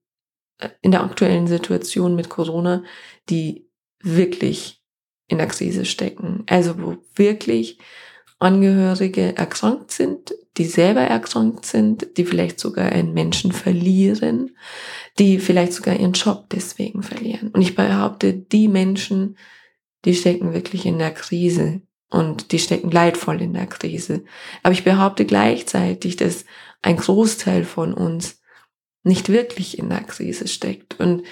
äh, 0.59 0.69
in 0.83 0.91
der 0.91 1.05
aktuellen 1.05 1.47
Situation 1.47 2.15
mit 2.15 2.29
Corona, 2.29 2.85
die 3.31 3.66
wirklich 4.01 4.83
in 5.29 5.39
der 5.39 5.49
Krise 5.49 5.85
stecken. 5.85 6.45
Also 6.47 6.81
wo 6.81 6.97
wirklich 7.15 7.79
Angehörige 8.39 9.35
erkrankt 9.37 9.91
sind, 9.93 10.35
die 10.59 10.67
selber 10.67 11.01
erkrankt 11.01 11.65
sind, 11.65 12.07
die 12.19 12.25
vielleicht 12.25 12.61
sogar 12.61 12.93
einen 12.93 13.15
Menschen 13.15 13.51
verlieren, 13.53 14.57
die 15.19 15.39
vielleicht 15.39 15.73
sogar 15.73 15.97
ihren 15.97 16.13
Job 16.13 16.47
deswegen 16.51 17.03
verlieren. 17.03 17.49
Und 17.49 17.63
ich 17.63 17.75
behaupte, 17.75 18.35
die 18.35 18.69
Menschen, 18.69 19.39
die 20.05 20.15
stecken 20.15 20.53
wirklich 20.53 20.85
in 20.85 20.99
der 20.99 21.13
Krise 21.13 21.81
und 22.11 22.53
die 22.53 22.59
stecken 22.59 22.91
leidvoll 22.91 23.41
in 23.41 23.55
der 23.55 23.67
Krise. 23.67 24.25
Aber 24.63 24.73
ich 24.73 24.85
behaupte 24.85 25.25
gleichzeitig, 25.25 26.17
dass 26.17 26.45
ein 26.83 26.99
Großteil 26.99 27.65
von 27.65 27.95
uns 27.95 28.41
nicht 29.03 29.31
wirklich 29.31 29.79
in 29.79 29.89
der 29.89 30.03
Krise 30.03 30.47
steckt. 30.47 31.01
Und 31.01 31.23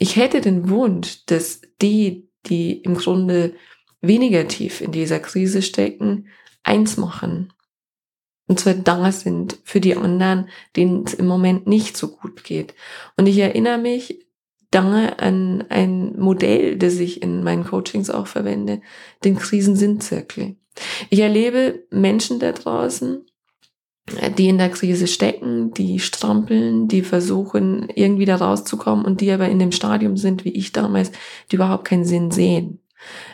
ich 0.00 0.16
hätte 0.16 0.40
den 0.40 0.70
Wunsch, 0.70 1.26
dass 1.26 1.60
die, 1.82 2.28
die 2.46 2.80
im 2.80 2.94
Grunde 2.94 3.54
weniger 4.00 4.48
tief 4.48 4.80
in 4.80 4.92
dieser 4.92 5.20
Krise 5.20 5.60
stecken, 5.60 6.28
eins 6.62 6.96
machen. 6.96 7.52
Und 8.46 8.58
zwar 8.58 8.74
da 8.74 9.12
sind 9.12 9.58
für 9.62 9.80
die 9.80 9.94
anderen, 9.94 10.48
denen 10.74 11.04
es 11.04 11.12
im 11.12 11.26
Moment 11.26 11.66
nicht 11.66 11.98
so 11.98 12.08
gut 12.08 12.44
geht. 12.44 12.74
Und 13.18 13.26
ich 13.26 13.36
erinnere 13.38 13.76
mich 13.76 14.26
da 14.70 15.08
an 15.08 15.66
ein 15.68 16.18
Modell, 16.18 16.78
das 16.78 16.94
ich 16.94 17.22
in 17.22 17.44
meinen 17.44 17.64
Coachings 17.64 18.08
auch 18.08 18.26
verwende, 18.26 18.80
den 19.22 19.36
Krisensinnzirkel. 19.36 20.56
Ich 21.10 21.20
erlebe 21.20 21.84
Menschen 21.90 22.38
da 22.38 22.52
draußen, 22.52 23.26
die 24.36 24.48
in 24.48 24.58
der 24.58 24.70
Krise 24.70 25.06
stecken, 25.06 25.72
die 25.72 26.00
strampeln, 26.00 26.88
die 26.88 27.02
versuchen 27.02 27.88
irgendwie 27.94 28.24
da 28.24 28.36
rauszukommen 28.36 29.04
und 29.04 29.20
die 29.20 29.30
aber 29.30 29.48
in 29.48 29.58
dem 29.58 29.72
Stadium 29.72 30.16
sind, 30.16 30.44
wie 30.44 30.50
ich 30.50 30.72
damals, 30.72 31.12
die 31.50 31.56
überhaupt 31.56 31.84
keinen 31.84 32.04
Sinn 32.04 32.30
sehen. 32.30 32.80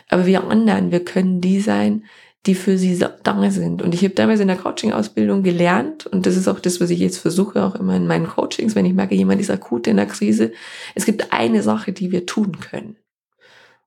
Aber 0.09 0.25
wir 0.25 0.43
anderen, 0.45 0.91
wir 0.91 1.03
können 1.03 1.41
die 1.41 1.59
sein, 1.59 2.03
die 2.45 2.55
für 2.55 2.77
sie 2.77 2.97
da 3.23 3.51
sind. 3.51 3.81
Und 3.81 3.93
ich 3.93 4.03
habe 4.03 4.13
damals 4.13 4.39
in 4.39 4.47
der 4.47 4.57
Coaching-Ausbildung 4.57 5.43
gelernt, 5.43 6.05
und 6.05 6.25
das 6.25 6.37
ist 6.37 6.47
auch 6.47 6.59
das, 6.59 6.79
was 6.79 6.89
ich 6.89 6.99
jetzt 6.99 7.17
versuche, 7.17 7.63
auch 7.63 7.75
immer 7.75 7.95
in 7.95 8.07
meinen 8.07 8.27
Coachings, 8.27 8.75
wenn 8.75 8.85
ich 8.85 8.93
merke, 8.93 9.15
jemand 9.15 9.41
ist 9.41 9.51
akut 9.51 9.87
in 9.87 9.97
der 9.97 10.05
Krise, 10.05 10.53
es 10.95 11.05
gibt 11.05 11.33
eine 11.33 11.61
Sache, 11.61 11.91
die 11.91 12.11
wir 12.11 12.25
tun 12.25 12.59
können. 12.59 12.95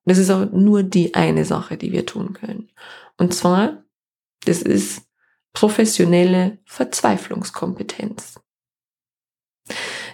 Und 0.05 0.13
das 0.13 0.19
ist 0.19 0.31
auch 0.31 0.51
nur 0.53 0.83
die 0.83 1.15
eine 1.15 1.45
Sache, 1.45 1.77
die 1.77 1.93
wir 1.93 2.05
tun 2.05 2.35
können. 2.35 2.69
Und 3.17 3.33
zwar, 3.33 3.85
das 4.45 4.61
ist 4.61 5.03
professionelle 5.53 6.59
Verzweiflungskompetenz. 6.65 8.41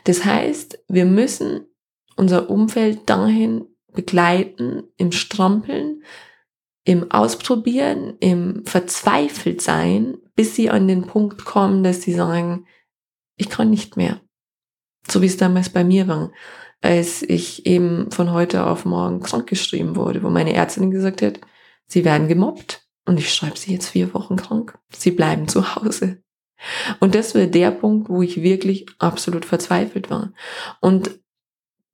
Das 0.04 0.24
heißt, 0.24 0.78
wir 0.88 1.04
müssen 1.04 1.66
unser 2.16 2.50
Umfeld 2.50 3.08
dahin 3.08 3.66
begleiten, 3.92 4.84
im 4.96 5.12
Strampeln, 5.12 6.02
im 6.84 7.10
Ausprobieren, 7.10 8.16
im 8.20 8.64
Verzweifeltsein, 8.64 10.18
bis 10.34 10.54
sie 10.54 10.70
an 10.70 10.86
den 10.86 11.06
Punkt 11.06 11.44
kommen, 11.44 11.82
dass 11.82 12.02
sie 12.02 12.14
sagen, 12.14 12.66
ich 13.36 13.48
kann 13.48 13.70
nicht 13.70 13.96
mehr. 13.96 14.20
So 15.08 15.22
wie 15.22 15.26
es 15.26 15.36
damals 15.36 15.70
bei 15.70 15.82
mir 15.82 16.08
war, 16.08 16.32
als 16.80 17.22
ich 17.22 17.66
eben 17.66 18.10
von 18.10 18.32
heute 18.32 18.66
auf 18.66 18.84
morgen 18.84 19.20
krankgeschrieben 19.20 19.96
wurde, 19.96 20.22
wo 20.22 20.30
meine 20.30 20.52
Ärztin 20.52 20.90
gesagt 20.90 21.22
hat, 21.22 21.40
sie 21.86 22.04
werden 22.04 22.28
gemobbt 22.28 22.85
und 23.06 23.18
ich 23.18 23.32
schreibe 23.32 23.56
sie 23.56 23.72
jetzt 23.72 23.88
vier 23.88 24.12
Wochen 24.12 24.36
krank. 24.36 24.78
Sie 24.94 25.12
bleiben 25.12 25.48
zu 25.48 25.76
Hause. 25.76 26.22
Und 27.00 27.14
das 27.14 27.34
war 27.34 27.46
der 27.46 27.70
Punkt, 27.70 28.08
wo 28.08 28.22
ich 28.22 28.42
wirklich 28.42 28.86
absolut 28.98 29.44
verzweifelt 29.44 30.10
war. 30.10 30.32
Und 30.80 31.20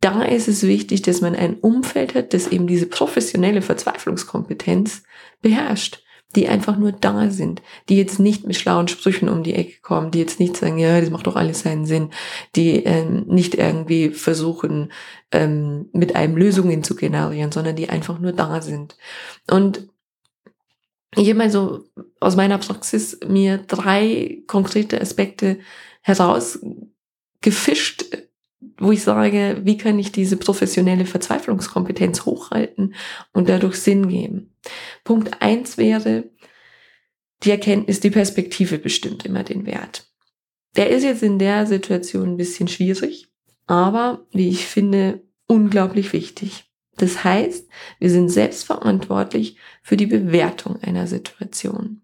da 0.01 0.23
ist 0.23 0.49
es 0.49 0.65
wichtig, 0.65 1.03
dass 1.03 1.21
man 1.21 1.37
ein 1.37 1.59
Umfeld 1.61 2.15
hat, 2.15 2.35
das 2.35 2.49
eben 2.49 2.67
diese 2.67 2.87
professionelle 2.87 3.63
Verzweiflungskompetenz 3.63 5.05
beherrscht, 5.43 6.03
die 6.35 6.49
einfach 6.49 6.77
nur 6.77 6.93
da 6.93 7.31
sind, 7.31 7.63
die 7.89 7.99
jetzt 7.99 8.19
nicht 8.19 8.47
mit 8.47 8.57
schlauen 8.57 8.89
Sprüchen 8.89 9.29
um 9.29 9.43
die 9.43 9.55
Ecke 9.55 9.81
kommen, 9.83 10.11
die 10.11 10.19
jetzt 10.19 10.41
nicht 10.41 10.57
sagen, 10.57 10.79
ja, 10.79 11.01
das 11.01 11.11
macht 11.11 11.27
doch 11.27 11.37
alles 11.37 11.61
seinen 11.61 11.87
Sinn, 11.87 12.11
die 12.57 12.83
ähm, 12.85 13.27
nicht 13.29 13.55
irgendwie 13.55 14.11
versuchen, 14.11 14.93
ähm, 15.31 15.91
mit 15.93 16.17
einem 16.17 16.37
Lösungen 16.37 16.83
zu 16.83 16.97
generieren, 16.97 17.53
sondern 17.53 17.77
die 17.77 17.91
einfach 17.91 18.19
nur 18.19 18.33
da 18.33 18.63
sind. 18.63 18.97
Und 19.51 19.92
ich 21.17 21.29
habe 21.29 21.39
mal 21.39 21.51
so 21.51 21.85
aus 22.21 22.37
meiner 22.37 22.59
Praxis 22.59 23.19
mir 23.27 23.59
drei 23.59 24.43
konkrete 24.47 25.01
Aspekte 25.01 25.59
herausgefischt, 26.01 28.05
wo 28.79 28.93
ich 28.93 29.03
sage, 29.03 29.61
wie 29.63 29.77
kann 29.77 29.99
ich 29.99 30.13
diese 30.13 30.37
professionelle 30.37 31.05
Verzweiflungskompetenz 31.05 32.25
hochhalten 32.25 32.95
und 33.33 33.49
dadurch 33.49 33.77
Sinn 33.77 34.09
geben. 34.09 34.55
Punkt 35.05 35.43
eins 35.43 35.77
wäre, 35.77 36.31
die 37.43 37.51
Erkenntnis, 37.51 38.01
die 38.01 38.11
Perspektive 38.11 38.79
bestimmt 38.79 39.27
immer 39.27 39.43
den 39.43 39.67
Wert. 39.67 40.09
Der 40.77 40.91
ist 40.91 41.03
jetzt 41.03 41.23
in 41.23 41.39
der 41.39 41.67
Situation 41.67 42.31
ein 42.31 42.37
bisschen 42.37 42.69
schwierig, 42.69 43.29
aber 43.67 44.27
wie 44.33 44.49
ich 44.49 44.67
finde, 44.67 45.23
unglaublich 45.47 46.13
wichtig. 46.13 46.72
Das 46.97 47.25
heißt, 47.25 47.69
wir 47.99 48.11
sind 48.11 48.29
selbstverantwortlich 48.29 49.57
für 49.83 49.97
die 49.97 50.07
Bewertung 50.07 50.81
einer 50.83 51.07
Situation. 51.07 52.03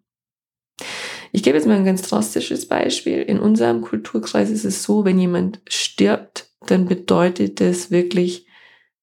Ich 1.32 1.42
gebe 1.42 1.56
jetzt 1.56 1.66
mal 1.66 1.76
ein 1.76 1.84
ganz 1.84 2.02
drastisches 2.02 2.66
Beispiel. 2.66 3.20
In 3.22 3.38
unserem 3.38 3.82
Kulturkreis 3.82 4.50
ist 4.50 4.64
es 4.64 4.82
so, 4.82 5.04
wenn 5.04 5.18
jemand 5.18 5.60
stirbt, 5.68 6.50
dann 6.66 6.86
bedeutet 6.86 7.60
das 7.60 7.90
wirklich 7.90 8.46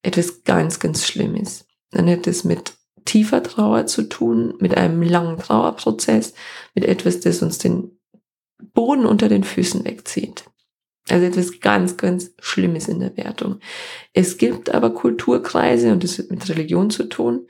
etwas 0.01 0.43
ganz, 0.43 0.79
ganz 0.79 1.07
Schlimmes. 1.07 1.65
Dann 1.91 2.09
hat 2.09 2.27
es 2.27 2.43
mit 2.43 2.73
tiefer 3.05 3.43
Trauer 3.43 3.85
zu 3.85 4.03
tun, 4.03 4.55
mit 4.59 4.75
einem 4.75 5.01
langen 5.03 5.37
Trauerprozess, 5.37 6.33
mit 6.73 6.85
etwas, 6.85 7.19
das 7.19 7.41
uns 7.41 7.59
den 7.59 7.99
Boden 8.73 9.05
unter 9.05 9.29
den 9.29 9.43
Füßen 9.43 9.85
wegzieht. 9.85 10.45
Also 11.09 11.25
etwas 11.25 11.59
ganz, 11.59 11.97
ganz 11.97 12.33
Schlimmes 12.39 12.87
in 12.87 12.99
der 12.99 13.15
Wertung. 13.15 13.59
Es 14.13 14.37
gibt 14.37 14.73
aber 14.73 14.93
Kulturkreise, 14.93 15.91
und 15.91 16.03
das 16.03 16.17
hat 16.17 16.31
mit 16.31 16.49
Religion 16.49 16.89
zu 16.89 17.03
tun, 17.03 17.47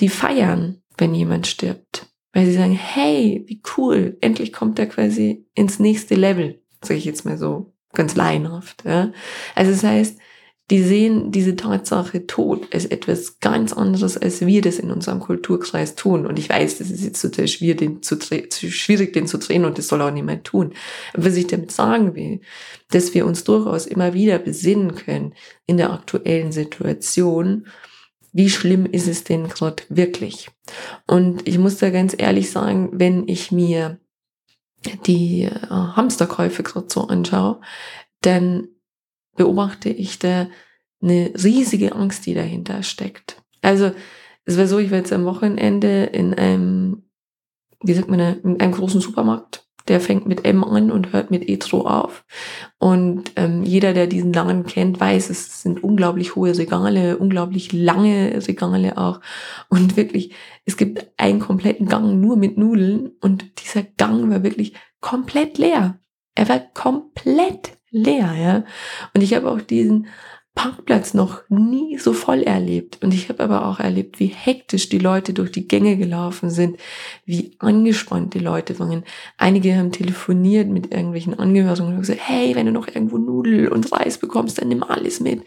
die 0.00 0.08
feiern, 0.08 0.82
wenn 0.96 1.14
jemand 1.14 1.46
stirbt. 1.46 2.06
Weil 2.32 2.46
sie 2.46 2.54
sagen, 2.54 2.72
hey, 2.72 3.44
wie 3.46 3.62
cool, 3.76 4.16
endlich 4.20 4.52
kommt 4.52 4.78
er 4.78 4.86
quasi 4.86 5.46
ins 5.54 5.78
nächste 5.78 6.14
Level, 6.14 6.62
sage 6.82 6.98
ich 6.98 7.04
jetzt 7.04 7.24
mal 7.24 7.38
so 7.38 7.74
ganz 7.94 8.16
laienhaft. 8.16 8.84
Ja? 8.84 9.12
Also 9.54 9.70
das 9.70 9.84
heißt, 9.84 10.18
die 10.70 10.82
sehen 10.82 11.32
diese 11.32 11.56
Tatsache 11.56 12.26
Tod 12.26 12.74
als 12.74 12.84
etwas 12.84 13.40
ganz 13.40 13.72
anderes, 13.72 14.18
als 14.18 14.44
wir 14.44 14.60
das 14.60 14.78
in 14.78 14.90
unserem 14.90 15.20
Kulturkreis 15.20 15.94
tun. 15.94 16.26
Und 16.26 16.38
ich 16.38 16.50
weiß, 16.50 16.78
das 16.78 16.90
ist 16.90 17.02
jetzt 17.02 17.22
total 17.22 17.48
schwierig, 17.48 17.78
den 17.78 18.02
zu, 18.02 18.18
schwierig, 18.20 19.14
den 19.14 19.26
zu 19.26 19.38
drehen 19.38 19.64
und 19.64 19.78
das 19.78 19.88
soll 19.88 20.02
auch 20.02 20.10
niemand 20.10 20.44
tun. 20.44 20.74
Aber 21.14 21.24
was 21.24 21.36
ich 21.36 21.46
damit 21.46 21.72
sagen 21.72 22.14
will, 22.14 22.40
dass 22.90 23.14
wir 23.14 23.24
uns 23.24 23.44
durchaus 23.44 23.86
immer 23.86 24.12
wieder 24.12 24.38
besinnen 24.38 24.94
können 24.94 25.34
in 25.66 25.78
der 25.78 25.92
aktuellen 25.92 26.52
Situation, 26.52 27.66
wie 28.32 28.50
schlimm 28.50 28.84
ist 28.84 29.08
es 29.08 29.24
denn 29.24 29.48
gerade 29.48 29.82
wirklich? 29.88 30.50
Und 31.06 31.48
ich 31.48 31.58
muss 31.58 31.78
da 31.78 31.88
ganz 31.88 32.14
ehrlich 32.16 32.50
sagen, 32.50 32.90
wenn 32.92 33.26
ich 33.26 33.50
mir 33.50 33.98
die 35.06 35.44
äh, 35.44 35.50
Hamsterkäufe 35.70 36.62
gerade 36.62 36.88
so 36.90 37.08
anschaue, 37.08 37.60
dann 38.20 38.68
beobachte 39.38 39.88
ich 39.88 40.18
da 40.18 40.48
eine 41.00 41.32
riesige 41.42 41.94
Angst, 41.94 42.26
die 42.26 42.34
dahinter 42.34 42.82
steckt. 42.82 43.42
Also 43.62 43.92
es 44.44 44.58
war 44.58 44.66
so, 44.66 44.78
ich 44.78 44.90
war 44.90 44.98
jetzt 44.98 45.12
am 45.12 45.24
Wochenende 45.24 46.04
in 46.04 46.34
einem, 46.34 47.04
wie 47.82 47.94
sagt 47.94 48.08
man, 48.08 48.20
in 48.42 48.60
einem 48.60 48.72
großen 48.72 49.00
Supermarkt. 49.00 49.64
Der 49.86 50.00
fängt 50.02 50.26
mit 50.26 50.44
M 50.44 50.64
an 50.64 50.90
und 50.90 51.14
hört 51.14 51.30
mit 51.30 51.48
Etro 51.48 51.86
auf. 51.86 52.26
Und 52.78 53.32
ähm, 53.36 53.62
jeder, 53.62 53.94
der 53.94 54.06
diesen 54.06 54.34
Laden 54.34 54.66
kennt, 54.66 55.00
weiß, 55.00 55.30
es 55.30 55.62
sind 55.62 55.82
unglaublich 55.82 56.36
hohe 56.36 56.56
Regale, 56.58 57.16
unglaublich 57.16 57.72
lange 57.72 58.46
Regale 58.46 58.98
auch. 58.98 59.20
Und 59.70 59.96
wirklich, 59.96 60.34
es 60.66 60.76
gibt 60.76 61.06
einen 61.16 61.40
kompletten 61.40 61.86
Gang 61.86 62.20
nur 62.20 62.36
mit 62.36 62.58
Nudeln. 62.58 63.12
Und 63.22 63.62
dieser 63.64 63.82
Gang 63.82 64.28
war 64.28 64.42
wirklich 64.42 64.74
komplett 65.00 65.56
leer. 65.56 65.98
Er 66.34 66.48
war 66.50 66.60
komplett 66.60 67.77
leer, 67.90 68.34
ja. 68.34 68.64
Und 69.14 69.22
ich 69.22 69.34
habe 69.34 69.50
auch 69.50 69.60
diesen 69.60 70.08
Parkplatz 70.58 71.14
noch 71.14 71.42
nie 71.48 71.98
so 71.98 72.12
voll 72.12 72.42
erlebt. 72.42 72.98
Und 73.00 73.14
ich 73.14 73.28
habe 73.28 73.44
aber 73.44 73.64
auch 73.66 73.78
erlebt, 73.78 74.18
wie 74.18 74.26
hektisch 74.26 74.88
die 74.88 74.98
Leute 74.98 75.32
durch 75.32 75.52
die 75.52 75.68
Gänge 75.68 75.96
gelaufen 75.96 76.50
sind, 76.50 76.78
wie 77.24 77.54
angespannt 77.60 78.34
die 78.34 78.40
Leute 78.40 78.76
waren. 78.80 79.04
Einige 79.36 79.76
haben 79.76 79.92
telefoniert 79.92 80.68
mit 80.68 80.92
irgendwelchen 80.92 81.38
Angehörigen 81.38 81.86
und 81.86 82.00
gesagt, 82.00 82.18
hey, 82.24 82.56
wenn 82.56 82.66
du 82.66 82.72
noch 82.72 82.88
irgendwo 82.88 83.18
Nudel 83.18 83.68
und 83.68 83.92
Reis 83.92 84.18
bekommst, 84.18 84.60
dann 84.60 84.66
nimm 84.66 84.82
alles 84.82 85.20
mit. 85.20 85.44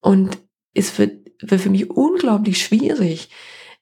Und 0.00 0.38
es 0.74 0.98
wird, 0.98 1.30
wird 1.40 1.60
für 1.60 1.70
mich 1.70 1.88
unglaublich 1.88 2.60
schwierig, 2.60 3.28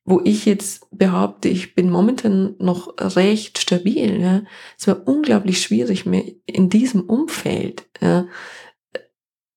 wo 0.09 0.23
ich 0.25 0.47
jetzt 0.47 0.87
behaupte, 0.91 1.51
ich 1.51 1.75
bin 1.75 1.91
momentan 1.91 2.55
noch 2.59 2.95
recht 2.99 3.59
stabil. 3.59 4.19
Ja. 4.21 4.43
Es 4.79 4.87
war 4.87 5.07
unglaublich 5.07 5.61
schwierig, 5.61 6.07
mir 6.07 6.25
in 6.47 6.71
diesem 6.71 7.03
Umfeld 7.03 7.87
ja, 8.01 8.27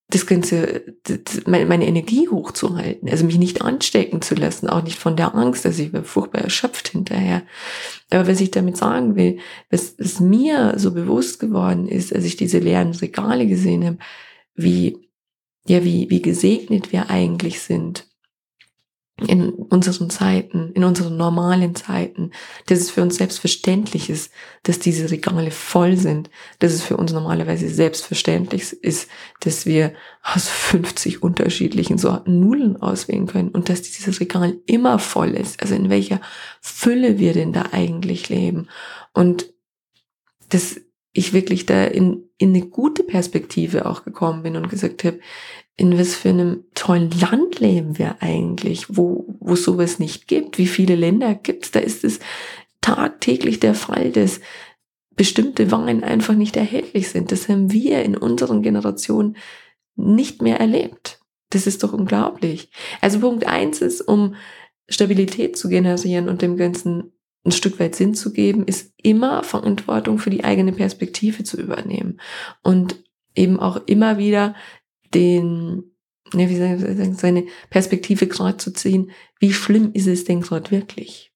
das 0.09 0.25
Ganze, 0.25 0.83
das, 1.03 1.45
meine 1.47 1.87
Energie 1.87 2.27
hochzuhalten, 2.27 3.09
also 3.09 3.23
mich 3.23 3.37
nicht 3.37 3.61
anstecken 3.61 4.21
zu 4.21 4.35
lassen, 4.35 4.67
auch 4.67 4.83
nicht 4.83 4.99
von 4.99 5.15
der 5.15 5.35
Angst, 5.35 5.63
dass 5.63 5.79
ich 5.79 5.91
furchtbar 6.03 6.41
erschöpft 6.41 6.89
hinterher. 6.89 7.43
Aber 8.09 8.27
was 8.27 8.41
ich 8.41 8.51
damit 8.51 8.75
sagen 8.75 9.15
will, 9.15 9.39
was, 9.69 9.95
was 9.99 10.19
mir 10.19 10.73
so 10.75 10.91
bewusst 10.91 11.39
geworden 11.39 11.87
ist, 11.87 12.13
als 12.13 12.25
ich 12.25 12.35
diese 12.35 12.59
leeren 12.59 12.93
Regale 12.93 13.47
gesehen 13.47 13.85
habe, 13.85 13.97
wie, 14.53 14.97
ja, 15.65 15.85
wie, 15.85 16.09
wie 16.09 16.21
gesegnet 16.21 16.91
wir 16.91 17.09
eigentlich 17.09 17.61
sind 17.61 18.10
in 19.27 19.49
unseren 19.49 20.09
Zeiten, 20.09 20.71
in 20.73 20.83
unseren 20.83 21.17
normalen 21.17 21.75
Zeiten, 21.75 22.31
dass 22.65 22.79
es 22.79 22.91
für 22.91 23.01
uns 23.01 23.15
selbstverständlich 23.15 24.09
ist, 24.09 24.31
dass 24.63 24.79
diese 24.79 25.09
Regale 25.11 25.51
voll 25.51 25.97
sind, 25.97 26.29
dass 26.59 26.73
es 26.73 26.83
für 26.83 26.97
uns 26.97 27.11
normalerweise 27.11 27.69
selbstverständlich 27.69 28.73
ist, 28.83 29.09
dass 29.41 29.65
wir 29.65 29.93
aus 30.23 30.47
50 30.47 31.23
unterschiedlichen 31.23 31.97
Sorten 31.97 32.39
Nudeln 32.39 32.81
auswählen 32.81 33.27
können 33.27 33.49
und 33.49 33.69
dass 33.69 33.81
dieses 33.81 34.19
Regal 34.19 34.57
immer 34.65 34.99
voll 34.99 35.31
ist. 35.31 35.61
Also 35.61 35.75
in 35.75 35.89
welcher 35.89 36.21
Fülle 36.61 37.19
wir 37.19 37.33
denn 37.33 37.53
da 37.53 37.69
eigentlich 37.71 38.29
leben. 38.29 38.67
Und 39.13 39.53
dass 40.49 40.81
ich 41.13 41.33
wirklich 41.33 41.65
da 41.65 41.83
in, 41.85 42.29
in 42.41 42.55
eine 42.55 42.65
gute 42.65 43.03
Perspektive 43.03 43.85
auch 43.85 44.03
gekommen 44.03 44.41
bin 44.41 44.55
und 44.55 44.69
gesagt 44.69 45.03
habe, 45.03 45.19
in 45.77 45.97
was 45.97 46.15
für 46.15 46.29
einem 46.29 46.65
tollen 46.73 47.11
Land 47.11 47.59
leben 47.59 47.97
wir 47.97 48.17
eigentlich, 48.21 48.85
wo, 48.89 49.25
wo 49.39 49.55
sowas 49.55 49.99
nicht 49.99 50.27
gibt. 50.27 50.57
Wie 50.57 50.67
viele 50.67 50.95
Länder 50.95 51.35
gibt 51.35 51.65
es? 51.65 51.71
Da 51.71 51.79
ist 51.79 52.03
es 52.03 52.19
tagtäglich 52.81 53.59
der 53.59 53.75
Fall, 53.75 54.11
dass 54.11 54.41
bestimmte 55.15 55.69
Waren 55.69 56.03
einfach 56.03 56.33
nicht 56.33 56.55
erhältlich 56.57 57.09
sind. 57.09 57.31
Das 57.31 57.47
haben 57.47 57.71
wir 57.71 58.01
in 58.03 58.17
unseren 58.17 58.63
Generationen 58.63 59.37
nicht 59.95 60.41
mehr 60.41 60.59
erlebt. 60.59 61.19
Das 61.51 61.67
ist 61.67 61.83
doch 61.83 61.93
unglaublich. 61.93 62.71
Also 63.01 63.19
Punkt 63.19 63.45
eins 63.45 63.81
ist, 63.81 64.01
um 64.01 64.35
Stabilität 64.89 65.57
zu 65.57 65.69
generieren 65.69 66.27
und 66.27 66.41
dem 66.41 66.57
Ganzen 66.57 67.11
ein 67.43 67.51
Stück 67.51 67.79
weit 67.79 67.95
Sinn 67.95 68.13
zu 68.13 68.33
geben, 68.33 68.65
ist 68.65 68.93
immer 69.01 69.43
Verantwortung 69.43 70.19
für 70.19 70.29
die 70.29 70.43
eigene 70.43 70.73
Perspektive 70.73 71.43
zu 71.43 71.59
übernehmen 71.59 72.19
und 72.61 73.03
eben 73.35 73.59
auch 73.59 73.81
immer 73.87 74.17
wieder 74.17 74.55
den, 75.13 75.95
ja, 76.33 76.49
wie 76.49 76.57
sagen, 76.57 77.15
seine 77.15 77.45
Perspektive 77.69 78.27
gerade 78.27 78.57
zu 78.57 78.71
ziehen, 78.71 79.11
wie 79.39 79.53
schlimm 79.53 79.91
ist 79.93 80.07
es 80.07 80.23
denn 80.23 80.41
gerade 80.41 80.71
wirklich? 80.71 81.33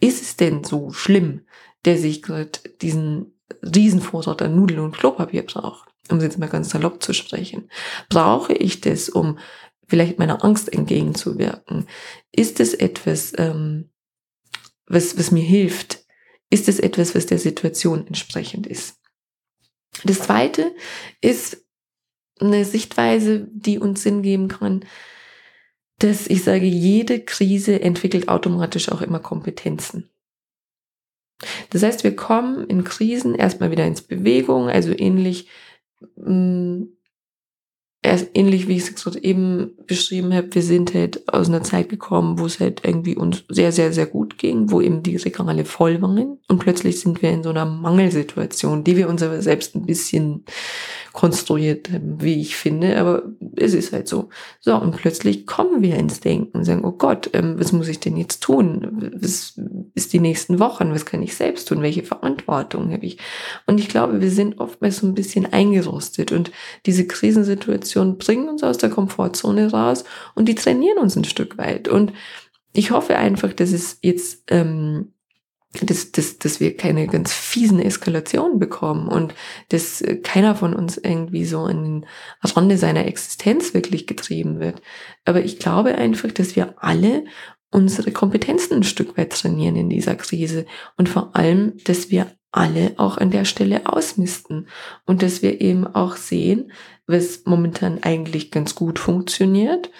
Ist 0.00 0.22
es 0.22 0.36
denn 0.36 0.64
so 0.64 0.90
schlimm, 0.90 1.42
der 1.84 1.98
sich 1.98 2.22
gerade 2.22 2.52
diesen 2.80 3.38
Riesenvorrat 3.62 4.42
an 4.42 4.56
Nudeln 4.56 4.80
und 4.80 4.96
Klopapier 4.96 5.42
braucht? 5.42 5.88
Um 6.10 6.18
es 6.18 6.24
jetzt 6.24 6.38
mal 6.38 6.48
ganz 6.48 6.70
salopp 6.70 7.02
zu 7.02 7.12
sprechen. 7.12 7.70
Brauche 8.08 8.52
ich 8.52 8.80
das, 8.80 9.08
um 9.08 9.38
vielleicht 9.86 10.18
meiner 10.18 10.44
Angst 10.44 10.72
entgegenzuwirken? 10.72 11.86
Ist 12.32 12.60
es 12.60 12.74
etwas, 12.74 13.32
ähm, 13.36 13.90
was, 14.90 15.18
was 15.18 15.30
mir 15.30 15.42
hilft? 15.42 16.04
Ist 16.50 16.68
es 16.68 16.80
etwas, 16.80 17.14
was 17.14 17.26
der 17.26 17.38
Situation 17.38 18.06
entsprechend 18.06 18.66
ist? 18.66 18.96
Das 20.04 20.20
zweite 20.20 20.74
ist, 21.20 21.64
eine 22.40 22.64
Sichtweise, 22.64 23.48
die 23.52 23.78
uns 23.78 24.02
Sinn 24.02 24.22
geben 24.22 24.48
kann, 24.48 24.84
dass 25.98 26.26
ich 26.26 26.42
sage, 26.42 26.64
jede 26.64 27.20
Krise 27.20 27.80
entwickelt 27.82 28.28
automatisch 28.28 28.90
auch 28.90 29.02
immer 29.02 29.18
Kompetenzen. 29.20 30.10
Das 31.70 31.82
heißt, 31.82 32.04
wir 32.04 32.16
kommen 32.16 32.66
in 32.66 32.84
Krisen 32.84 33.34
erstmal 33.34 33.70
wieder 33.70 33.86
ins 33.86 34.02
Bewegung, 34.02 34.68
also 34.68 34.92
ähnlich 34.96 35.48
mm, 36.16 36.84
erst 36.84 36.99
ähnlich 38.02 38.66
wie 38.66 38.76
ich 38.76 38.84
es 38.84 38.94
gerade 38.94 39.22
eben 39.22 39.72
beschrieben 39.86 40.32
habe, 40.32 40.54
wir 40.54 40.62
sind 40.62 40.94
halt 40.94 41.28
aus 41.32 41.48
einer 41.48 41.62
Zeit 41.62 41.90
gekommen, 41.90 42.38
wo 42.38 42.46
es 42.46 42.58
halt 42.58 42.80
irgendwie 42.84 43.14
uns 43.14 43.44
sehr, 43.48 43.72
sehr, 43.72 43.92
sehr 43.92 44.06
gut 44.06 44.38
ging, 44.38 44.70
wo 44.70 44.80
eben 44.80 45.02
die 45.02 45.16
Regale 45.16 45.66
voll 45.66 46.00
waren. 46.00 46.38
Und 46.48 46.58
plötzlich 46.58 47.00
sind 47.00 47.20
wir 47.20 47.30
in 47.30 47.42
so 47.42 47.50
einer 47.50 47.66
Mangelsituation, 47.66 48.84
die 48.84 48.96
wir 48.96 49.08
uns 49.08 49.22
aber 49.22 49.42
selbst 49.42 49.74
ein 49.74 49.84
bisschen 49.84 50.44
konstruiert 51.20 51.90
wie 52.02 52.40
ich 52.40 52.56
finde, 52.56 52.98
aber 52.98 53.24
es 53.56 53.74
ist 53.74 53.92
halt 53.92 54.08
so. 54.08 54.30
So, 54.60 54.74
und 54.76 54.96
plötzlich 54.96 55.46
kommen 55.46 55.82
wir 55.82 55.96
ins 55.96 56.20
Denken 56.20 56.58
und 56.58 56.64
sagen, 56.64 56.84
oh 56.84 56.92
Gott, 56.92 57.28
ähm, 57.34 57.56
was 57.58 57.72
muss 57.72 57.88
ich 57.88 58.00
denn 58.00 58.16
jetzt 58.16 58.42
tun? 58.42 59.12
Was 59.20 59.60
ist 59.94 60.12
die 60.12 60.20
nächsten 60.20 60.58
Wochen? 60.58 60.94
Was 60.94 61.04
kann 61.04 61.22
ich 61.22 61.36
selbst 61.36 61.68
tun? 61.68 61.82
Welche 61.82 62.02
Verantwortung 62.02 62.90
habe 62.92 63.04
ich? 63.04 63.18
Und 63.66 63.78
ich 63.78 63.88
glaube, 63.88 64.20
wir 64.20 64.30
sind 64.30 64.58
oftmals 64.58 64.98
so 64.98 65.06
ein 65.06 65.14
bisschen 65.14 65.52
eingerostet 65.52 66.32
und 66.32 66.52
diese 66.86 67.06
Krisensituation 67.06 67.60
Situationen 67.60 68.18
bringen 68.18 68.48
uns 68.48 68.62
aus 68.62 68.78
der 68.78 68.90
Komfortzone 68.90 69.70
raus 69.70 70.04
und 70.34 70.48
die 70.48 70.54
trainieren 70.54 70.98
uns 70.98 71.16
ein 71.16 71.24
Stück 71.24 71.58
weit. 71.58 71.88
Und 71.88 72.12
ich 72.72 72.90
hoffe 72.90 73.16
einfach, 73.16 73.52
dass 73.52 73.72
es 73.72 73.98
jetzt 74.02 74.44
ähm, 74.48 75.12
dass, 75.72 76.10
dass, 76.10 76.38
dass 76.38 76.58
wir 76.58 76.76
keine 76.76 77.06
ganz 77.06 77.32
fiesen 77.32 77.80
Eskalationen 77.80 78.58
bekommen 78.58 79.08
und 79.08 79.34
dass 79.68 80.02
keiner 80.24 80.56
von 80.56 80.74
uns 80.74 80.96
irgendwie 80.96 81.44
so 81.44 81.60
an 81.60 81.84
den 81.84 82.06
Rande 82.42 82.76
seiner 82.76 83.06
Existenz 83.06 83.72
wirklich 83.72 84.06
getrieben 84.06 84.58
wird. 84.58 84.82
Aber 85.24 85.44
ich 85.44 85.58
glaube 85.58 85.94
einfach, 85.94 86.32
dass 86.32 86.56
wir 86.56 86.74
alle 86.78 87.24
unsere 87.70 88.10
Kompetenzen 88.10 88.74
ein 88.74 88.82
Stück 88.82 89.16
weit 89.16 89.30
trainieren 89.30 89.76
in 89.76 89.88
dieser 89.88 90.16
Krise 90.16 90.66
und 90.96 91.08
vor 91.08 91.36
allem, 91.36 91.74
dass 91.84 92.10
wir 92.10 92.26
alle 92.50 92.94
auch 92.96 93.16
an 93.16 93.30
der 93.30 93.44
Stelle 93.44 93.82
ausmisten 93.86 94.66
und 95.06 95.22
dass 95.22 95.40
wir 95.40 95.60
eben 95.60 95.86
auch 95.86 96.16
sehen, 96.16 96.72
was 97.06 97.42
momentan 97.44 98.02
eigentlich 98.02 98.50
ganz 98.50 98.74
gut 98.74 98.98
funktioniert. 98.98 99.90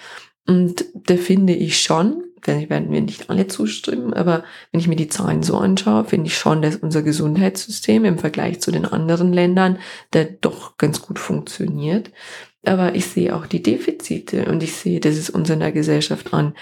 Und 0.47 0.85
da 0.93 1.15
finde 1.15 1.53
ich 1.53 1.79
schon, 1.79 2.23
werden 2.47 2.91
wir 2.91 3.01
nicht 3.01 3.29
alle 3.29 3.47
zustimmen, 3.47 4.13
aber 4.13 4.43
wenn 4.71 4.79
ich 4.79 4.87
mir 4.87 4.95
die 4.95 5.07
Zahlen 5.07 5.43
so 5.43 5.57
anschaue, 5.57 6.05
finde 6.05 6.27
ich 6.27 6.37
schon, 6.37 6.61
dass 6.61 6.75
unser 6.75 7.03
Gesundheitssystem 7.03 8.05
im 8.05 8.17
Vergleich 8.17 8.61
zu 8.61 8.71
den 8.71 8.85
anderen 8.85 9.33
Ländern 9.33 9.79
da 10.11 10.23
doch 10.23 10.77
ganz 10.77 11.01
gut 11.01 11.19
funktioniert. 11.19 12.11
Aber 12.63 12.93
ich 12.95 13.07
sehe 13.07 13.35
auch 13.35 13.47
die 13.47 13.63
Defizite 13.63 14.45
und 14.45 14.61
ich 14.61 14.73
sehe, 14.73 14.99
dass 14.99 15.15
es 15.15 15.29
uns 15.29 15.49
in 15.49 15.59
der 15.59 15.71
Gesellschaft 15.71 16.33
an, 16.33 16.53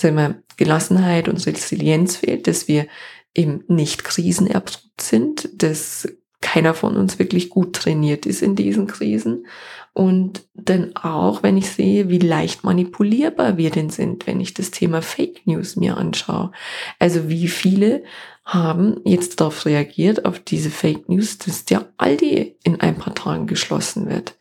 wir, 0.00 0.42
Gelassenheit 0.56 1.28
und 1.28 1.44
Resilienz 1.44 2.16
fehlt, 2.16 2.46
dass 2.46 2.68
wir 2.68 2.86
eben 3.34 3.64
nicht 3.68 4.04
krisenerprobt 4.04 5.00
sind, 5.00 5.62
dass 5.62 6.08
keiner 6.40 6.74
von 6.74 6.96
uns 6.96 7.18
wirklich 7.18 7.50
gut 7.50 7.74
trainiert 7.74 8.26
ist 8.26 8.42
in 8.42 8.54
diesen 8.54 8.86
Krisen. 8.86 9.46
Und 9.92 10.46
dann 10.54 10.94
auch, 10.94 11.42
wenn 11.42 11.56
ich 11.56 11.70
sehe, 11.70 12.08
wie 12.08 12.18
leicht 12.18 12.62
manipulierbar 12.62 13.56
wir 13.56 13.70
denn 13.70 13.90
sind, 13.90 14.26
wenn 14.26 14.40
ich 14.40 14.54
das 14.54 14.70
Thema 14.70 15.02
Fake 15.02 15.46
News 15.46 15.74
mir 15.74 15.96
anschaue. 15.96 16.52
Also 17.00 17.28
wie 17.28 17.48
viele 17.48 18.04
haben 18.44 19.00
jetzt 19.04 19.40
darauf 19.40 19.66
reagiert, 19.66 20.24
auf 20.24 20.38
diese 20.38 20.70
Fake 20.70 21.08
News, 21.08 21.38
dass 21.38 21.64
der 21.64 21.92
Aldi 21.96 22.56
in 22.62 22.80
ein 22.80 22.96
paar 22.96 23.14
Tagen 23.14 23.46
geschlossen 23.46 24.08
wird. 24.08 24.36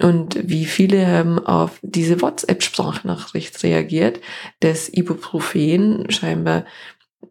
Und 0.00 0.48
wie 0.48 0.64
viele 0.64 1.06
haben 1.06 1.38
auf 1.38 1.78
diese 1.82 2.20
WhatsApp-Sprachnachricht 2.22 3.62
reagiert, 3.62 4.20
dass 4.60 4.88
Ibuprofen 4.88 6.10
scheinbar 6.10 6.64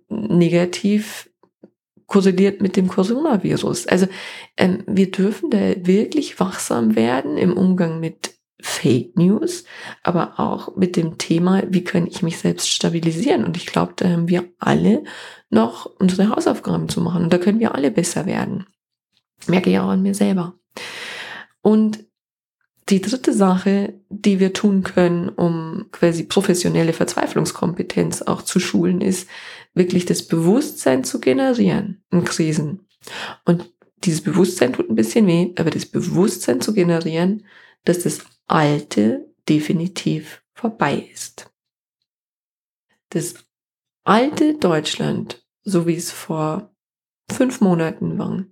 negativ 0.09 1.29
korreliert 2.07 2.61
mit 2.61 2.75
dem 2.75 2.87
Coronavirus. 2.87 3.87
Also 3.87 4.07
ähm, 4.57 4.83
wir 4.87 5.11
dürfen 5.11 5.49
da 5.49 5.57
wirklich 5.85 6.39
wachsam 6.39 6.95
werden 6.95 7.37
im 7.37 7.53
Umgang 7.53 7.99
mit 7.99 8.33
Fake 8.61 9.17
News, 9.17 9.65
aber 10.03 10.39
auch 10.39 10.75
mit 10.77 10.95
dem 10.95 11.17
Thema, 11.17 11.63
wie 11.67 11.83
kann 11.83 12.07
ich 12.07 12.23
mich 12.23 12.37
selbst 12.37 12.69
stabilisieren. 12.69 13.43
Und 13.43 13.57
ich 13.57 13.65
glaube, 13.65 13.93
da 13.97 14.07
haben 14.07 14.29
wir 14.29 14.45
alle 14.57 15.03
noch 15.49 15.85
unsere 15.85 16.29
Hausaufgaben 16.29 16.87
zu 16.87 17.01
machen. 17.01 17.23
Und 17.23 17.33
da 17.33 17.37
können 17.37 17.59
wir 17.59 17.75
alle 17.75 17.91
besser 17.91 18.25
werden. 18.25 18.65
Merke 19.47 19.69
ich 19.69 19.79
auch 19.79 19.89
an 19.89 20.01
mir 20.01 20.15
selber. 20.15 20.53
Und 21.61 22.05
die 22.89 23.01
dritte 23.01 23.33
Sache, 23.33 23.93
die 24.09 24.39
wir 24.39 24.53
tun 24.53 24.83
können, 24.83 25.29
um 25.29 25.87
quasi 25.91 26.23
professionelle 26.23 26.93
Verzweiflungskompetenz 26.93 28.23
auch 28.23 28.41
zu 28.41 28.59
schulen, 28.59 29.01
ist 29.01 29.29
wirklich 29.73 30.05
das 30.05 30.27
Bewusstsein 30.27 31.03
zu 31.03 31.19
generieren 31.19 32.03
in 32.11 32.23
Krisen. 32.23 32.87
Und 33.45 33.71
dieses 34.03 34.21
Bewusstsein 34.21 34.73
tut 34.73 34.89
ein 34.89 34.95
bisschen 34.95 35.27
weh, 35.27 35.53
aber 35.57 35.69
das 35.69 35.85
Bewusstsein 35.85 36.61
zu 36.61 36.73
generieren, 36.73 37.45
dass 37.85 37.99
das 37.99 38.25
Alte 38.47 39.25
definitiv 39.47 40.43
vorbei 40.53 41.09
ist. 41.11 41.51
Das 43.09 43.35
alte 44.03 44.55
Deutschland, 44.55 45.45
so 45.63 45.87
wie 45.87 45.95
es 45.95 46.11
vor 46.11 46.73
fünf 47.31 47.61
Monaten 47.61 48.17
war, 48.17 48.45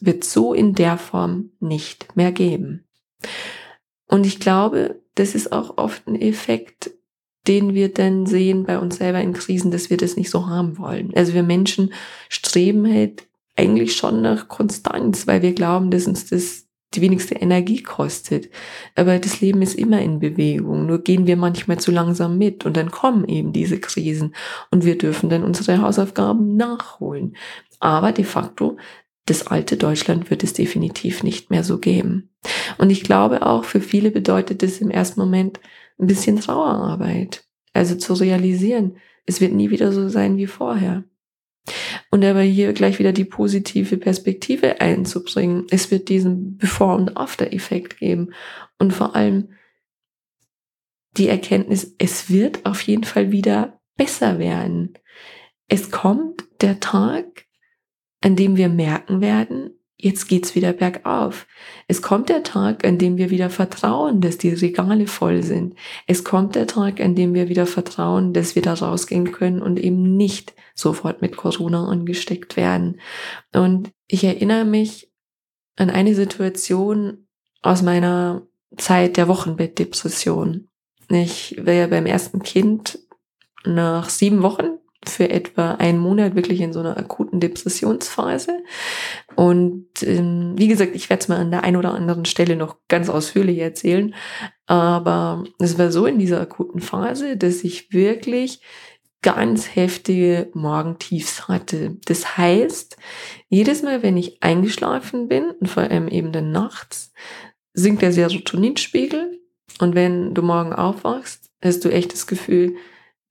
wird 0.00 0.24
so 0.24 0.52
in 0.52 0.74
der 0.74 0.98
Form 0.98 1.52
nicht 1.60 2.16
mehr 2.16 2.32
geben. 2.32 2.86
Und 4.06 4.26
ich 4.26 4.40
glaube, 4.40 5.02
das 5.14 5.34
ist 5.34 5.52
auch 5.52 5.78
oft 5.78 6.06
ein 6.06 6.20
Effekt, 6.20 6.90
den 7.48 7.74
wir 7.74 7.92
dann 7.92 8.26
sehen 8.26 8.64
bei 8.64 8.78
uns 8.78 8.96
selber 8.96 9.20
in 9.20 9.32
Krisen, 9.32 9.70
dass 9.70 9.90
wir 9.90 9.96
das 9.96 10.16
nicht 10.16 10.30
so 10.30 10.46
haben 10.46 10.78
wollen. 10.78 11.12
Also 11.14 11.34
wir 11.34 11.42
Menschen 11.42 11.92
streben 12.28 12.92
halt 12.92 13.26
eigentlich 13.56 13.96
schon 13.96 14.22
nach 14.22 14.48
Konstanz, 14.48 15.26
weil 15.26 15.42
wir 15.42 15.52
glauben, 15.52 15.90
dass 15.90 16.06
uns 16.06 16.26
das 16.26 16.66
die 16.94 17.00
wenigste 17.00 17.34
Energie 17.34 17.82
kostet. 17.82 18.48
Aber 18.94 19.18
das 19.18 19.40
Leben 19.40 19.60
ist 19.60 19.74
immer 19.74 20.00
in 20.00 20.20
Bewegung. 20.20 20.86
Nur 20.86 21.02
gehen 21.02 21.26
wir 21.26 21.36
manchmal 21.36 21.78
zu 21.78 21.90
langsam 21.90 22.38
mit 22.38 22.64
und 22.64 22.76
dann 22.76 22.90
kommen 22.90 23.28
eben 23.28 23.52
diese 23.52 23.78
Krisen 23.78 24.34
und 24.70 24.84
wir 24.84 24.96
dürfen 24.96 25.28
dann 25.28 25.44
unsere 25.44 25.82
Hausaufgaben 25.82 26.56
nachholen. 26.56 27.36
Aber 27.80 28.12
de 28.12 28.24
facto 28.24 28.76
das 29.26 29.48
alte 29.48 29.76
Deutschland 29.76 30.30
wird 30.30 30.44
es 30.44 30.52
definitiv 30.52 31.24
nicht 31.24 31.50
mehr 31.50 31.64
so 31.64 31.78
geben. 31.78 32.30
Und 32.78 32.90
ich 32.90 33.02
glaube 33.02 33.44
auch, 33.44 33.64
für 33.64 33.80
viele 33.80 34.12
bedeutet 34.12 34.62
es 34.62 34.80
im 34.80 34.90
ersten 34.90 35.20
Moment 35.20 35.58
ein 35.98 36.06
bisschen 36.06 36.40
Trauerarbeit. 36.40 37.44
Also 37.72 37.96
zu 37.96 38.14
realisieren, 38.14 38.96
es 39.26 39.40
wird 39.40 39.52
nie 39.52 39.70
wieder 39.70 39.92
so 39.92 40.08
sein 40.08 40.36
wie 40.36 40.46
vorher. 40.46 41.04
Und 42.10 42.24
aber 42.24 42.42
hier 42.42 42.72
gleich 42.72 42.98
wieder 42.98 43.12
die 43.12 43.24
positive 43.24 43.96
Perspektive 43.96 44.80
einzubringen. 44.80 45.66
Es 45.70 45.90
wird 45.90 46.08
diesen 46.08 46.56
Before- 46.56 46.96
und 46.96 47.16
After-Effekt 47.16 47.98
geben. 47.98 48.32
Und 48.78 48.92
vor 48.92 49.16
allem 49.16 49.50
die 51.16 51.28
Erkenntnis, 51.28 51.94
es 51.98 52.30
wird 52.30 52.64
auf 52.66 52.80
jeden 52.82 53.04
Fall 53.04 53.32
wieder 53.32 53.80
besser 53.96 54.38
werden. 54.38 54.94
Es 55.68 55.90
kommt 55.90 56.44
der 56.60 56.78
Tag, 56.78 57.46
an 58.20 58.36
dem 58.36 58.56
wir 58.56 58.68
merken 58.68 59.20
werden, 59.20 59.70
jetzt 60.06 60.28
geht's 60.28 60.54
wieder 60.54 60.72
bergauf. 60.72 61.46
Es 61.88 62.00
kommt 62.00 62.28
der 62.28 62.42
Tag, 62.42 62.86
an 62.86 62.96
dem 62.96 63.18
wir 63.18 63.30
wieder 63.30 63.50
vertrauen, 63.50 64.20
dass 64.20 64.38
die 64.38 64.50
Regale 64.50 65.06
voll 65.06 65.42
sind. 65.42 65.74
Es 66.06 66.24
kommt 66.24 66.54
der 66.54 66.66
Tag, 66.66 67.00
an 67.00 67.14
dem 67.14 67.34
wir 67.34 67.48
wieder 67.48 67.66
vertrauen, 67.66 68.32
dass 68.32 68.54
wir 68.54 68.62
da 68.62 68.74
rausgehen 68.74 69.32
können 69.32 69.60
und 69.60 69.78
eben 69.78 70.16
nicht 70.16 70.54
sofort 70.74 71.22
mit 71.22 71.36
Corona 71.36 71.88
angesteckt 71.88 72.56
werden. 72.56 73.00
Und 73.52 73.90
ich 74.06 74.24
erinnere 74.24 74.64
mich 74.64 75.10
an 75.76 75.90
eine 75.90 76.14
Situation 76.14 77.26
aus 77.62 77.82
meiner 77.82 78.42
Zeit 78.76 79.16
der 79.16 79.28
Wochenbettdepression. 79.28 80.68
Ich 81.08 81.56
war 81.60 81.72
ja 81.72 81.86
beim 81.86 82.06
ersten 82.06 82.42
Kind 82.42 82.98
nach 83.64 84.08
sieben 84.08 84.42
Wochen 84.42 84.78
für 85.10 85.30
etwa 85.30 85.72
einen 85.72 85.98
Monat 85.98 86.34
wirklich 86.34 86.60
in 86.60 86.72
so 86.72 86.80
einer 86.80 86.96
akuten 86.96 87.40
Depressionsphase. 87.40 88.62
Und 89.34 89.86
ähm, 90.02 90.54
wie 90.56 90.68
gesagt, 90.68 90.94
ich 90.94 91.10
werde 91.10 91.22
es 91.22 91.28
mal 91.28 91.38
an 91.38 91.50
der 91.50 91.64
einen 91.64 91.76
oder 91.76 91.94
anderen 91.94 92.24
Stelle 92.24 92.56
noch 92.56 92.76
ganz 92.88 93.08
ausführlich 93.08 93.58
erzählen. 93.58 94.14
Aber 94.66 95.44
es 95.58 95.78
war 95.78 95.92
so 95.92 96.06
in 96.06 96.18
dieser 96.18 96.40
akuten 96.40 96.80
Phase, 96.80 97.36
dass 97.36 97.64
ich 97.64 97.92
wirklich 97.92 98.60
ganz 99.22 99.74
heftige 99.74 100.50
Morgentiefs 100.54 101.48
hatte. 101.48 101.96
Das 102.04 102.36
heißt, 102.36 102.96
jedes 103.48 103.82
Mal, 103.82 104.02
wenn 104.02 104.16
ich 104.16 104.42
eingeschlafen 104.42 105.28
bin, 105.28 105.50
und 105.50 105.66
vor 105.66 105.82
allem 105.82 106.06
eben 106.08 106.30
dann 106.30 106.52
nachts, 106.52 107.12
sinkt 107.74 108.02
der 108.02 108.12
Serotoninspiegel. 108.12 109.40
Und 109.80 109.94
wenn 109.94 110.32
du 110.32 110.42
morgen 110.42 110.72
aufwachst, 110.72 111.50
hast 111.62 111.84
du 111.84 111.88
echt 111.88 112.12
das 112.12 112.26
Gefühl, 112.26 112.76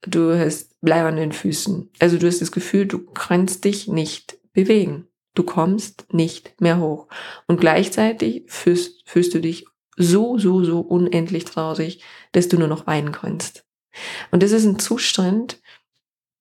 du 0.02 0.38
hast 0.38 0.75
Blei 0.86 1.02
an 1.02 1.16
den 1.16 1.32
Füßen. 1.32 1.90
Also 1.98 2.16
du 2.16 2.28
hast 2.28 2.40
das 2.40 2.52
Gefühl, 2.52 2.86
du 2.86 3.00
kannst 3.00 3.64
dich 3.64 3.88
nicht 3.88 4.38
bewegen. 4.52 5.08
Du 5.34 5.42
kommst 5.42 6.14
nicht 6.14 6.60
mehr 6.60 6.78
hoch. 6.78 7.08
Und 7.48 7.60
gleichzeitig 7.60 8.44
fühlst, 8.46 9.02
fühlst 9.04 9.34
du 9.34 9.40
dich 9.40 9.66
so, 9.96 10.38
so, 10.38 10.62
so 10.62 10.78
unendlich 10.78 11.44
traurig, 11.44 12.04
dass 12.30 12.46
du 12.46 12.56
nur 12.56 12.68
noch 12.68 12.86
weinen 12.86 13.10
kannst. 13.10 13.66
Und 14.30 14.44
das 14.44 14.52
ist 14.52 14.64
ein 14.64 14.78
Zustand, 14.78 15.60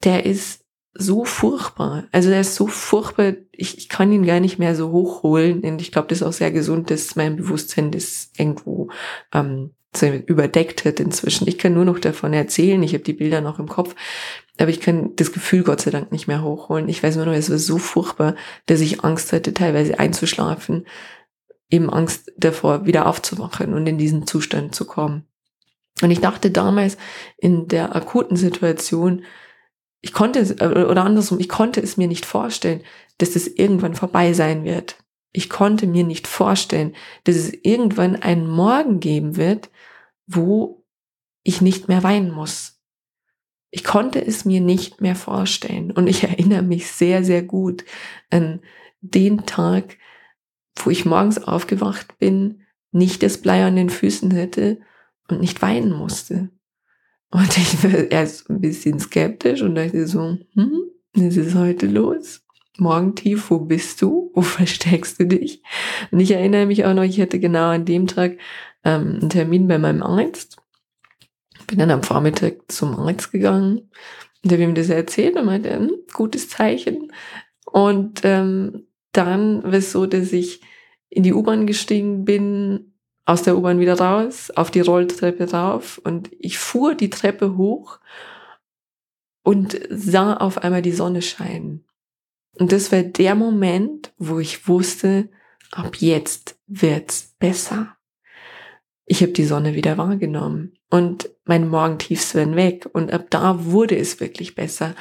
der 0.04 0.28
ist 0.28 0.64
so 0.94 1.26
furchtbar. 1.26 2.08
Also 2.12 2.30
der 2.30 2.42
ist 2.42 2.54
so 2.54 2.68
furchtbar, 2.68 3.34
ich, 3.52 3.80
ich 3.80 3.90
kann 3.90 4.12
ihn 4.12 4.28
gar 4.28 4.40
nicht 4.40 4.60
mehr 4.60 4.76
so 4.76 4.92
hochholen. 4.92 5.62
Und 5.62 5.82
ich 5.82 5.92
glaube, 5.92 6.08
das 6.10 6.22
ist 6.22 6.28
auch 6.28 6.34
sehr 6.34 6.52
gesund, 6.52 6.92
dass 6.92 7.16
mein 7.16 7.36
Bewusstsein 7.36 7.90
das 7.90 8.30
irgendwo 8.38 8.92
ähm, 9.34 9.72
überdeckt 10.04 10.86
hat 10.86 11.00
inzwischen. 11.00 11.48
Ich 11.48 11.58
kann 11.58 11.74
nur 11.74 11.86
noch 11.86 12.00
davon 12.00 12.34
erzählen, 12.34 12.82
ich 12.84 12.94
habe 12.94 13.04
die 13.04 13.14
Bilder 13.14 13.42
noch 13.42 13.60
im 13.60 13.68
Kopf, 13.68 13.96
aber 14.58 14.70
ich 14.70 14.80
kann 14.80 15.16
das 15.16 15.32
Gefühl 15.32 15.64
Gott 15.64 15.82
sei 15.82 15.92
Dank 15.92 16.12
nicht 16.12 16.28
mehr 16.28 16.44
hochholen. 16.44 16.90
Ich 16.90 17.04
weiß 17.04 17.16
nur 17.18 17.26
noch, 17.26 17.34
es 17.34 17.50
war 17.50 17.58
so 17.58 17.78
furchtbar, 17.78 18.36
dass 18.66 18.82
ich 18.82 19.04
Angst 19.04 19.34
hatte, 19.34 19.54
teilweise 19.54 20.00
einzuschlafen, 20.00 20.86
eben 21.70 21.90
Angst 21.90 22.32
davor, 22.38 22.86
wieder 22.86 23.06
aufzuwachen 23.08 23.74
und 23.74 23.88
in 23.88 23.98
diesen 23.98 24.28
Zustand 24.28 24.76
zu 24.76 24.86
kommen. 24.86 25.26
Und 26.02 26.12
ich 26.12 26.20
dachte 26.20 26.52
damals 26.52 26.98
in 27.38 27.68
der 27.68 27.96
akuten 27.96 28.36
Situation, 28.36 29.24
ich 30.02 30.14
konnte 30.14 30.40
es, 30.40 30.62
oder 30.62 31.04
andersrum, 31.04 31.40
ich 31.40 31.50
konnte 31.50 31.82
es 31.82 31.98
mir 31.98 32.08
nicht 32.08 32.26
vorstellen, 32.26 32.82
dass 33.18 33.36
es 33.36 33.48
irgendwann 33.48 33.96
vorbei 33.96 34.34
sein 34.34 34.64
wird. 34.64 34.98
Ich 35.32 35.50
konnte 35.50 35.88
mir 35.88 36.04
nicht 36.04 36.28
vorstellen, 36.28 36.96
dass 37.24 37.36
es 37.36 37.52
irgendwann 37.64 38.16
einen 38.16 38.48
Morgen 38.48 39.00
geben 39.00 39.36
wird, 39.36 39.70
wo 40.28 40.86
ich 41.44 41.62
nicht 41.62 41.88
mehr 41.88 42.04
weinen 42.04 42.32
muss. 42.32 42.82
Ich 43.70 43.84
konnte 43.84 44.26
es 44.26 44.46
mir 44.46 44.62
nicht 44.62 45.02
mehr 45.02 45.16
vorstellen. 45.16 45.92
Und 45.92 46.08
ich 46.08 46.24
erinnere 46.30 46.64
mich 46.64 46.88
sehr, 46.88 47.24
sehr 47.24 47.44
gut 47.44 47.86
an 48.30 48.62
den 49.02 49.46
Tag, 49.46 49.98
wo 50.78 50.90
ich 50.90 51.06
morgens 51.06 51.38
aufgewacht 51.38 52.18
bin, 52.18 52.64
nicht 52.92 53.24
das 53.24 53.40
Blei 53.40 53.66
an 53.66 53.76
den 53.76 53.90
Füßen 53.90 54.32
hätte 54.32 54.80
und 55.30 55.42
nicht 55.42 55.62
weinen 55.62 55.92
musste. 55.92 56.50
Und 57.32 57.58
ich 57.58 57.84
war 57.84 58.12
erst 58.12 58.50
ein 58.50 58.62
bisschen 58.62 59.00
skeptisch 59.00 59.62
und 59.62 59.76
dachte 59.76 60.08
so, 60.08 60.38
hm, 60.54 60.82
was 61.14 61.38
ist 61.38 61.56
heute 61.56 61.88
los? 61.88 62.42
Morgentief, 62.78 63.50
wo 63.52 63.60
bist 63.60 64.02
du? 64.02 64.32
Wo 64.34 64.42
versteckst 64.42 65.20
du 65.20 65.28
dich? 65.28 65.62
Und 66.12 66.20
ich 66.20 66.32
erinnere 66.32 66.66
mich 66.66 66.86
auch 66.86 66.94
noch, 66.94 67.04
ich 67.04 67.20
hatte 67.22 67.40
genau 67.40 67.70
an 67.70 67.86
dem 67.86 68.08
Tag 68.08 68.38
ähm, 68.86 69.20
einen 69.22 69.30
Termin 69.30 69.68
bei 69.68 69.78
meinem 69.78 70.04
Arzt. 70.04 70.58
Bin 71.68 71.80
dann 71.80 71.92
am 71.92 72.04
Vormittag 72.04 72.72
zum 72.72 72.98
Arzt 72.98 73.32
gegangen 73.32 73.90
und 74.44 74.52
der 74.52 74.60
habe 74.60 74.70
ihm 74.70 74.76
das 74.76 74.90
erzählt 74.90 75.36
und 75.36 75.46
meinte, 75.46 75.76
hm, 75.76 75.92
gutes 76.14 76.48
Zeichen. 76.50 77.12
Und 77.66 78.22
ähm, 78.24 78.88
dann 79.12 79.64
war 79.64 79.74
es 79.74 79.92
so, 79.92 80.06
dass 80.06 80.32
ich 80.32 80.62
in 81.10 81.24
die 81.24 81.34
U-Bahn 81.34 81.66
gestiegen 81.66 82.26
bin, 82.26 82.94
aus 83.26 83.42
der 83.42 83.58
U-Bahn 83.58 83.80
wieder 83.80 84.00
raus, 84.00 84.52
auf 84.52 84.70
die 84.70 84.82
Rolltreppe 84.82 85.50
rauf 85.50 86.00
und 86.04 86.30
ich 86.38 86.60
fuhr 86.60 86.94
die 86.94 87.10
Treppe 87.10 87.58
hoch 87.58 88.00
und 89.42 89.80
sah 89.90 90.36
auf 90.36 90.60
einmal 90.60 90.84
die 90.84 90.92
Sonne 90.92 91.24
scheinen. 91.24 91.86
Und 92.60 92.72
das 92.72 92.92
war 92.92 93.02
der 93.02 93.36
Moment, 93.36 94.14
wo 94.18 94.40
ich 94.40 94.68
wusste, 94.68 95.30
ab 95.72 95.96
jetzt 95.98 96.60
wird's 96.68 97.36
besser. 97.40 97.95
Ich 99.08 99.22
habe 99.22 99.34
die 99.34 99.46
Sonne 99.46 99.76
wieder 99.76 99.98
wahrgenommen 99.98 100.74
und 100.90 101.30
mein 101.46 101.70
Morgentiefs 101.70 102.34
waren 102.34 102.56
weg 102.56 102.90
und 102.92 103.14
ab 103.14 103.28
da 103.30 103.66
wurde 103.66 103.96
es 103.96 104.20
wirklich 104.20 104.56
besser. 104.56 104.96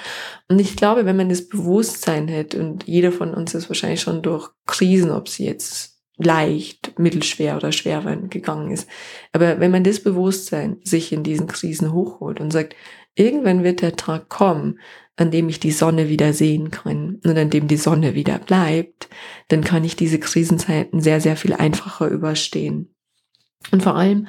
Und 0.48 0.60
ich 0.60 0.76
glaube, 0.76 1.06
wenn 1.06 1.16
man 1.16 1.30
das 1.30 1.48
Bewusstsein 1.48 2.30
hat 2.30 2.54
und 2.54 2.84
jeder 2.84 3.12
von 3.12 3.32
uns 3.32 3.54
ist 3.54 3.70
wahrscheinlich 3.70 4.02
schon 4.02 4.20
durch 4.20 4.50
Krisen, 4.66 5.10
ob 5.10 5.28
sie 5.28 5.46
jetzt 5.46 5.94
leicht, 6.16 6.98
mittelschwer 6.98 7.56
oder 7.56 7.72
schwer 7.72 8.02
gegangen 8.28 8.70
ist. 8.70 8.88
Aber 9.32 9.58
wenn 9.58 9.70
man 9.70 9.84
das 9.84 10.00
Bewusstsein 10.00 10.76
sich 10.84 11.12
in 11.12 11.22
diesen 11.22 11.46
Krisen 11.46 11.92
hochholt 11.92 12.40
und 12.40 12.52
sagt, 12.52 12.76
irgendwann 13.14 13.64
wird 13.64 13.80
der 13.80 13.96
Tag 13.96 14.28
kommen, 14.28 14.78
an 15.16 15.30
dem 15.30 15.48
ich 15.48 15.60
die 15.60 15.70
Sonne 15.70 16.08
wieder 16.08 16.32
sehen 16.32 16.70
kann 16.70 17.20
und 17.24 17.38
an 17.38 17.50
dem 17.50 17.68
die 17.68 17.76
Sonne 17.76 18.14
wieder 18.14 18.38
bleibt, 18.38 19.08
dann 19.48 19.62
kann 19.62 19.84
ich 19.84 19.96
diese 19.96 20.18
Krisenzeiten 20.18 21.00
sehr, 21.00 21.20
sehr 21.20 21.36
viel 21.36 21.52
einfacher 21.52 22.08
überstehen. 22.08 22.93
Und 23.70 23.82
vor 23.82 23.96
allem, 23.96 24.28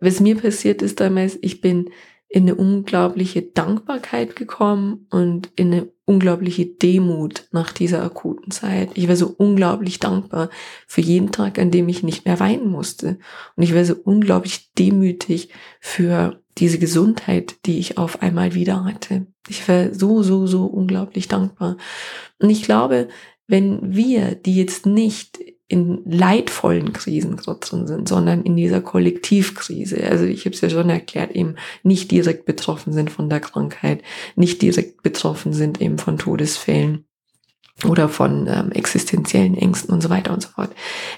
was 0.00 0.20
mir 0.20 0.36
passiert 0.36 0.82
ist 0.82 1.00
damals, 1.00 1.38
ich 1.42 1.60
bin 1.60 1.90
in 2.30 2.42
eine 2.42 2.56
unglaubliche 2.56 3.42
Dankbarkeit 3.42 4.36
gekommen 4.36 5.06
und 5.10 5.50
in 5.56 5.72
eine 5.72 5.88
unglaubliche 6.04 6.66
Demut 6.66 7.48
nach 7.52 7.72
dieser 7.72 8.02
akuten 8.02 8.50
Zeit. 8.50 8.90
Ich 8.94 9.08
war 9.08 9.16
so 9.16 9.34
unglaublich 9.36 9.98
dankbar 9.98 10.50
für 10.86 11.00
jeden 11.00 11.32
Tag, 11.32 11.58
an 11.58 11.70
dem 11.70 11.88
ich 11.88 12.02
nicht 12.02 12.26
mehr 12.26 12.38
weinen 12.38 12.68
musste. 12.68 13.18
Und 13.56 13.62
ich 13.62 13.74
war 13.74 13.84
so 13.84 13.94
unglaublich 13.94 14.72
demütig 14.74 15.48
für 15.80 16.42
diese 16.58 16.78
Gesundheit, 16.78 17.56
die 17.64 17.78
ich 17.78 17.96
auf 17.96 18.20
einmal 18.20 18.54
wieder 18.54 18.84
hatte. 18.84 19.26
Ich 19.48 19.66
war 19.66 19.94
so, 19.94 20.22
so, 20.22 20.46
so 20.46 20.66
unglaublich 20.66 21.28
dankbar. 21.28 21.78
Und 22.38 22.50
ich 22.50 22.62
glaube, 22.62 23.08
wenn 23.46 23.94
wir, 23.94 24.34
die 24.34 24.56
jetzt 24.56 24.84
nicht 24.84 25.38
in 25.68 26.00
leidvollen 26.06 26.94
Krisen 26.94 27.36
drin 27.36 27.86
sind, 27.86 28.08
sondern 28.08 28.42
in 28.42 28.56
dieser 28.56 28.80
Kollektivkrise. 28.80 30.02
Also 30.02 30.24
ich 30.24 30.46
habe 30.46 30.54
es 30.54 30.62
ja 30.62 30.70
schon 30.70 30.88
erklärt, 30.88 31.32
eben 31.32 31.56
nicht 31.82 32.10
direkt 32.10 32.46
betroffen 32.46 32.94
sind 32.94 33.10
von 33.10 33.28
der 33.28 33.40
Krankheit, 33.40 34.02
nicht 34.34 34.62
direkt 34.62 35.02
betroffen 35.02 35.52
sind 35.52 35.80
eben 35.82 35.98
von 35.98 36.16
Todesfällen 36.16 37.04
oder 37.84 38.08
von 38.08 38.46
ähm, 38.48 38.72
existenziellen 38.72 39.56
Ängsten 39.56 39.92
und 39.92 40.02
so 40.02 40.08
weiter 40.08 40.32
und 40.32 40.42
so 40.42 40.48
fort. 40.48 40.70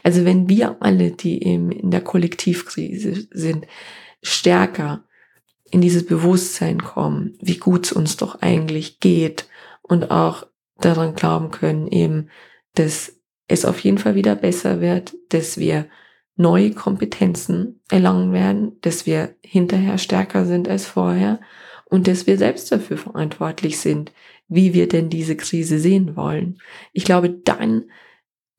Also 0.02 0.24
wenn 0.24 0.48
wir 0.48 0.76
alle, 0.80 1.12
die 1.12 1.42
eben 1.44 1.70
in 1.70 1.92
der 1.92 2.02
Kollektivkrise 2.02 3.28
sind, 3.30 3.66
stärker 4.20 5.04
in 5.70 5.80
dieses 5.80 6.04
Bewusstsein 6.04 6.82
kommen, 6.82 7.38
wie 7.40 7.56
gut 7.56 7.86
es 7.86 7.92
uns 7.92 8.16
doch 8.16 8.42
eigentlich 8.42 8.98
geht 8.98 9.48
und 9.82 10.10
auch 10.10 10.44
daran 10.80 11.14
glauben 11.14 11.52
können, 11.52 11.86
eben, 11.86 12.30
dass 12.74 13.19
es 13.50 13.64
auf 13.64 13.80
jeden 13.80 13.98
Fall 13.98 14.14
wieder 14.14 14.36
besser 14.36 14.80
wird, 14.80 15.16
dass 15.30 15.58
wir 15.58 15.88
neue 16.36 16.70
Kompetenzen 16.70 17.80
erlangen 17.90 18.32
werden, 18.32 18.80
dass 18.80 19.06
wir 19.06 19.34
hinterher 19.42 19.98
stärker 19.98 20.46
sind 20.46 20.68
als 20.68 20.86
vorher 20.86 21.40
und 21.86 22.06
dass 22.06 22.28
wir 22.28 22.38
selbst 22.38 22.70
dafür 22.70 22.96
verantwortlich 22.96 23.78
sind, 23.78 24.12
wie 24.46 24.72
wir 24.72 24.86
denn 24.86 25.10
diese 25.10 25.36
Krise 25.36 25.80
sehen 25.80 26.14
wollen. 26.14 26.60
Ich 26.92 27.04
glaube, 27.04 27.28
dann 27.28 27.90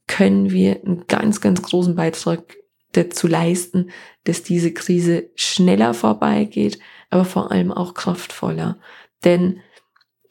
können 0.08 0.52
wir 0.52 0.84
einen 0.84 1.08
ganz, 1.08 1.40
ganz 1.40 1.62
großen 1.62 1.96
Beitrag 1.96 2.58
dazu 2.92 3.28
leisten, 3.28 3.92
dass 4.26 4.44
diese 4.44 4.74
Krise 4.74 5.30
schneller 5.36 5.94
vorbeigeht, 5.94 6.80
aber 7.10 7.24
vor 7.24 7.50
allem 7.50 7.72
auch 7.72 7.94
kraftvoller. 7.94 8.78
Denn 9.24 9.62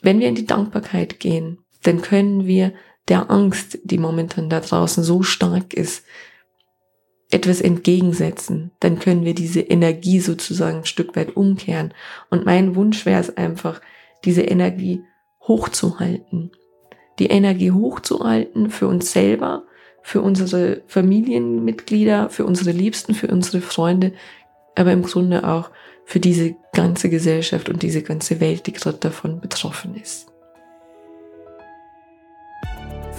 wenn 0.03 0.21
wir 0.21 0.29
in 0.29 0.35
die 0.35 0.47
Dankbarkeit 0.47 1.19
gehen, 1.19 1.65
dann 1.83 2.03
können 2.03 2.47
wir 2.47 2.75
der 3.11 3.31
Angst, 3.31 3.79
die 3.85 3.99
momentan 3.99 4.49
da 4.49 4.61
draußen 4.61 5.05
so 5.05 5.23
stark 5.23 5.75
ist, 5.75 6.05
etwas 7.31 7.61
entgegensetzen. 7.61 8.71
Dann 8.81 8.99
können 8.99 9.25
wir 9.25 9.35
diese 9.35 9.61
Energie 9.61 10.21
sozusagen 10.21 10.79
ein 10.79 10.87
Stück 10.87 11.15
weit 11.17 11.37
umkehren. 11.37 11.93
Und 12.31 12.47
mein 12.47 12.75
Wunsch 12.75 13.05
wäre 13.07 13.21
es 13.21 13.37
einfach, 13.37 13.81
diese 14.25 14.43
Energie 14.43 15.03
hochzuhalten. 15.43 16.53
Die 17.19 17.27
Energie 17.27 17.73
hochzuhalten 17.73 18.71
für 18.71 18.89
uns 18.89 19.13
selber, 19.13 19.65
für 20.03 20.23
unsere 20.23 20.83
Familienmitglieder, 20.87 22.31
für 22.31 22.45
unsere 22.45 22.73
Liebsten, 22.73 23.15
für 23.15 23.29
unsere 23.29 23.61
Freunde, 23.61 24.13
aber 24.75 24.93
im 24.93 25.03
Grunde 25.03 25.47
auch 25.47 25.71
für 26.05 26.21
diese 26.21 26.57
ganze 26.73 27.11
Gesellschaft 27.11 27.69
und 27.69 27.83
diese 27.83 28.03
ganze 28.03 28.41
Welt, 28.41 28.67
die 28.67 28.73
gerade 28.73 28.99
davon 28.99 29.41
betroffen 29.41 29.95
ist. 29.95 30.31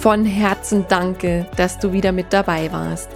Von 0.01 0.25
Herzen 0.25 0.85
danke, 0.89 1.45
dass 1.57 1.77
du 1.77 1.93
wieder 1.93 2.11
mit 2.11 2.33
dabei 2.33 2.71
warst. 2.71 3.11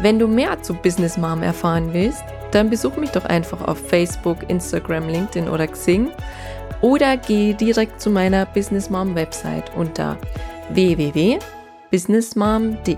Wenn 0.00 0.18
du 0.18 0.26
mehr 0.26 0.62
zu 0.62 0.72
Business 0.72 1.18
Mom 1.18 1.42
erfahren 1.42 1.92
willst, 1.92 2.24
dann 2.52 2.70
besuch 2.70 2.96
mich 2.96 3.10
doch 3.10 3.26
einfach 3.26 3.60
auf 3.68 3.76
Facebook, 3.76 4.38
Instagram, 4.48 5.10
LinkedIn 5.10 5.46
oder 5.46 5.66
Xing 5.66 6.10
oder 6.80 7.18
geh 7.18 7.52
direkt 7.52 8.00
zu 8.00 8.08
meiner 8.08 8.46
Business 8.46 8.88
Mom 8.88 9.14
Website 9.14 9.70
unter 9.76 10.16
www.businessmom.de. 10.70 12.96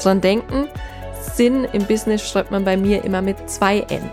Dran 0.00 0.20
denken, 0.20 0.68
Sinn 1.34 1.66
im 1.72 1.84
Business 1.86 2.22
schreibt 2.22 2.52
man 2.52 2.64
bei 2.64 2.76
mir 2.76 3.04
immer 3.04 3.20
mit 3.20 3.50
zwei 3.50 3.80
N. 3.80 4.08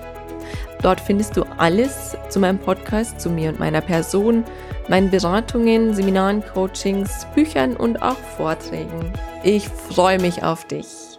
Dort 0.82 1.00
findest 1.00 1.38
du 1.38 1.44
alles 1.58 2.18
zu 2.30 2.40
meinem 2.40 2.58
Podcast, 2.58 3.22
zu 3.22 3.30
mir 3.30 3.50
und 3.50 3.60
meiner 3.60 3.82
Person, 3.82 4.44
meinen 4.88 5.10
Beratungen, 5.10 5.94
Seminaren, 5.94 6.44
Coachings, 6.54 7.28
Büchern 7.36 7.76
und 7.76 8.02
auch 8.02 8.18
Vorträgen. 8.38 9.14
Ich 9.44 9.68
freue 9.68 10.20
mich 10.20 10.44
auf 10.44 10.66
dich. 10.66 11.11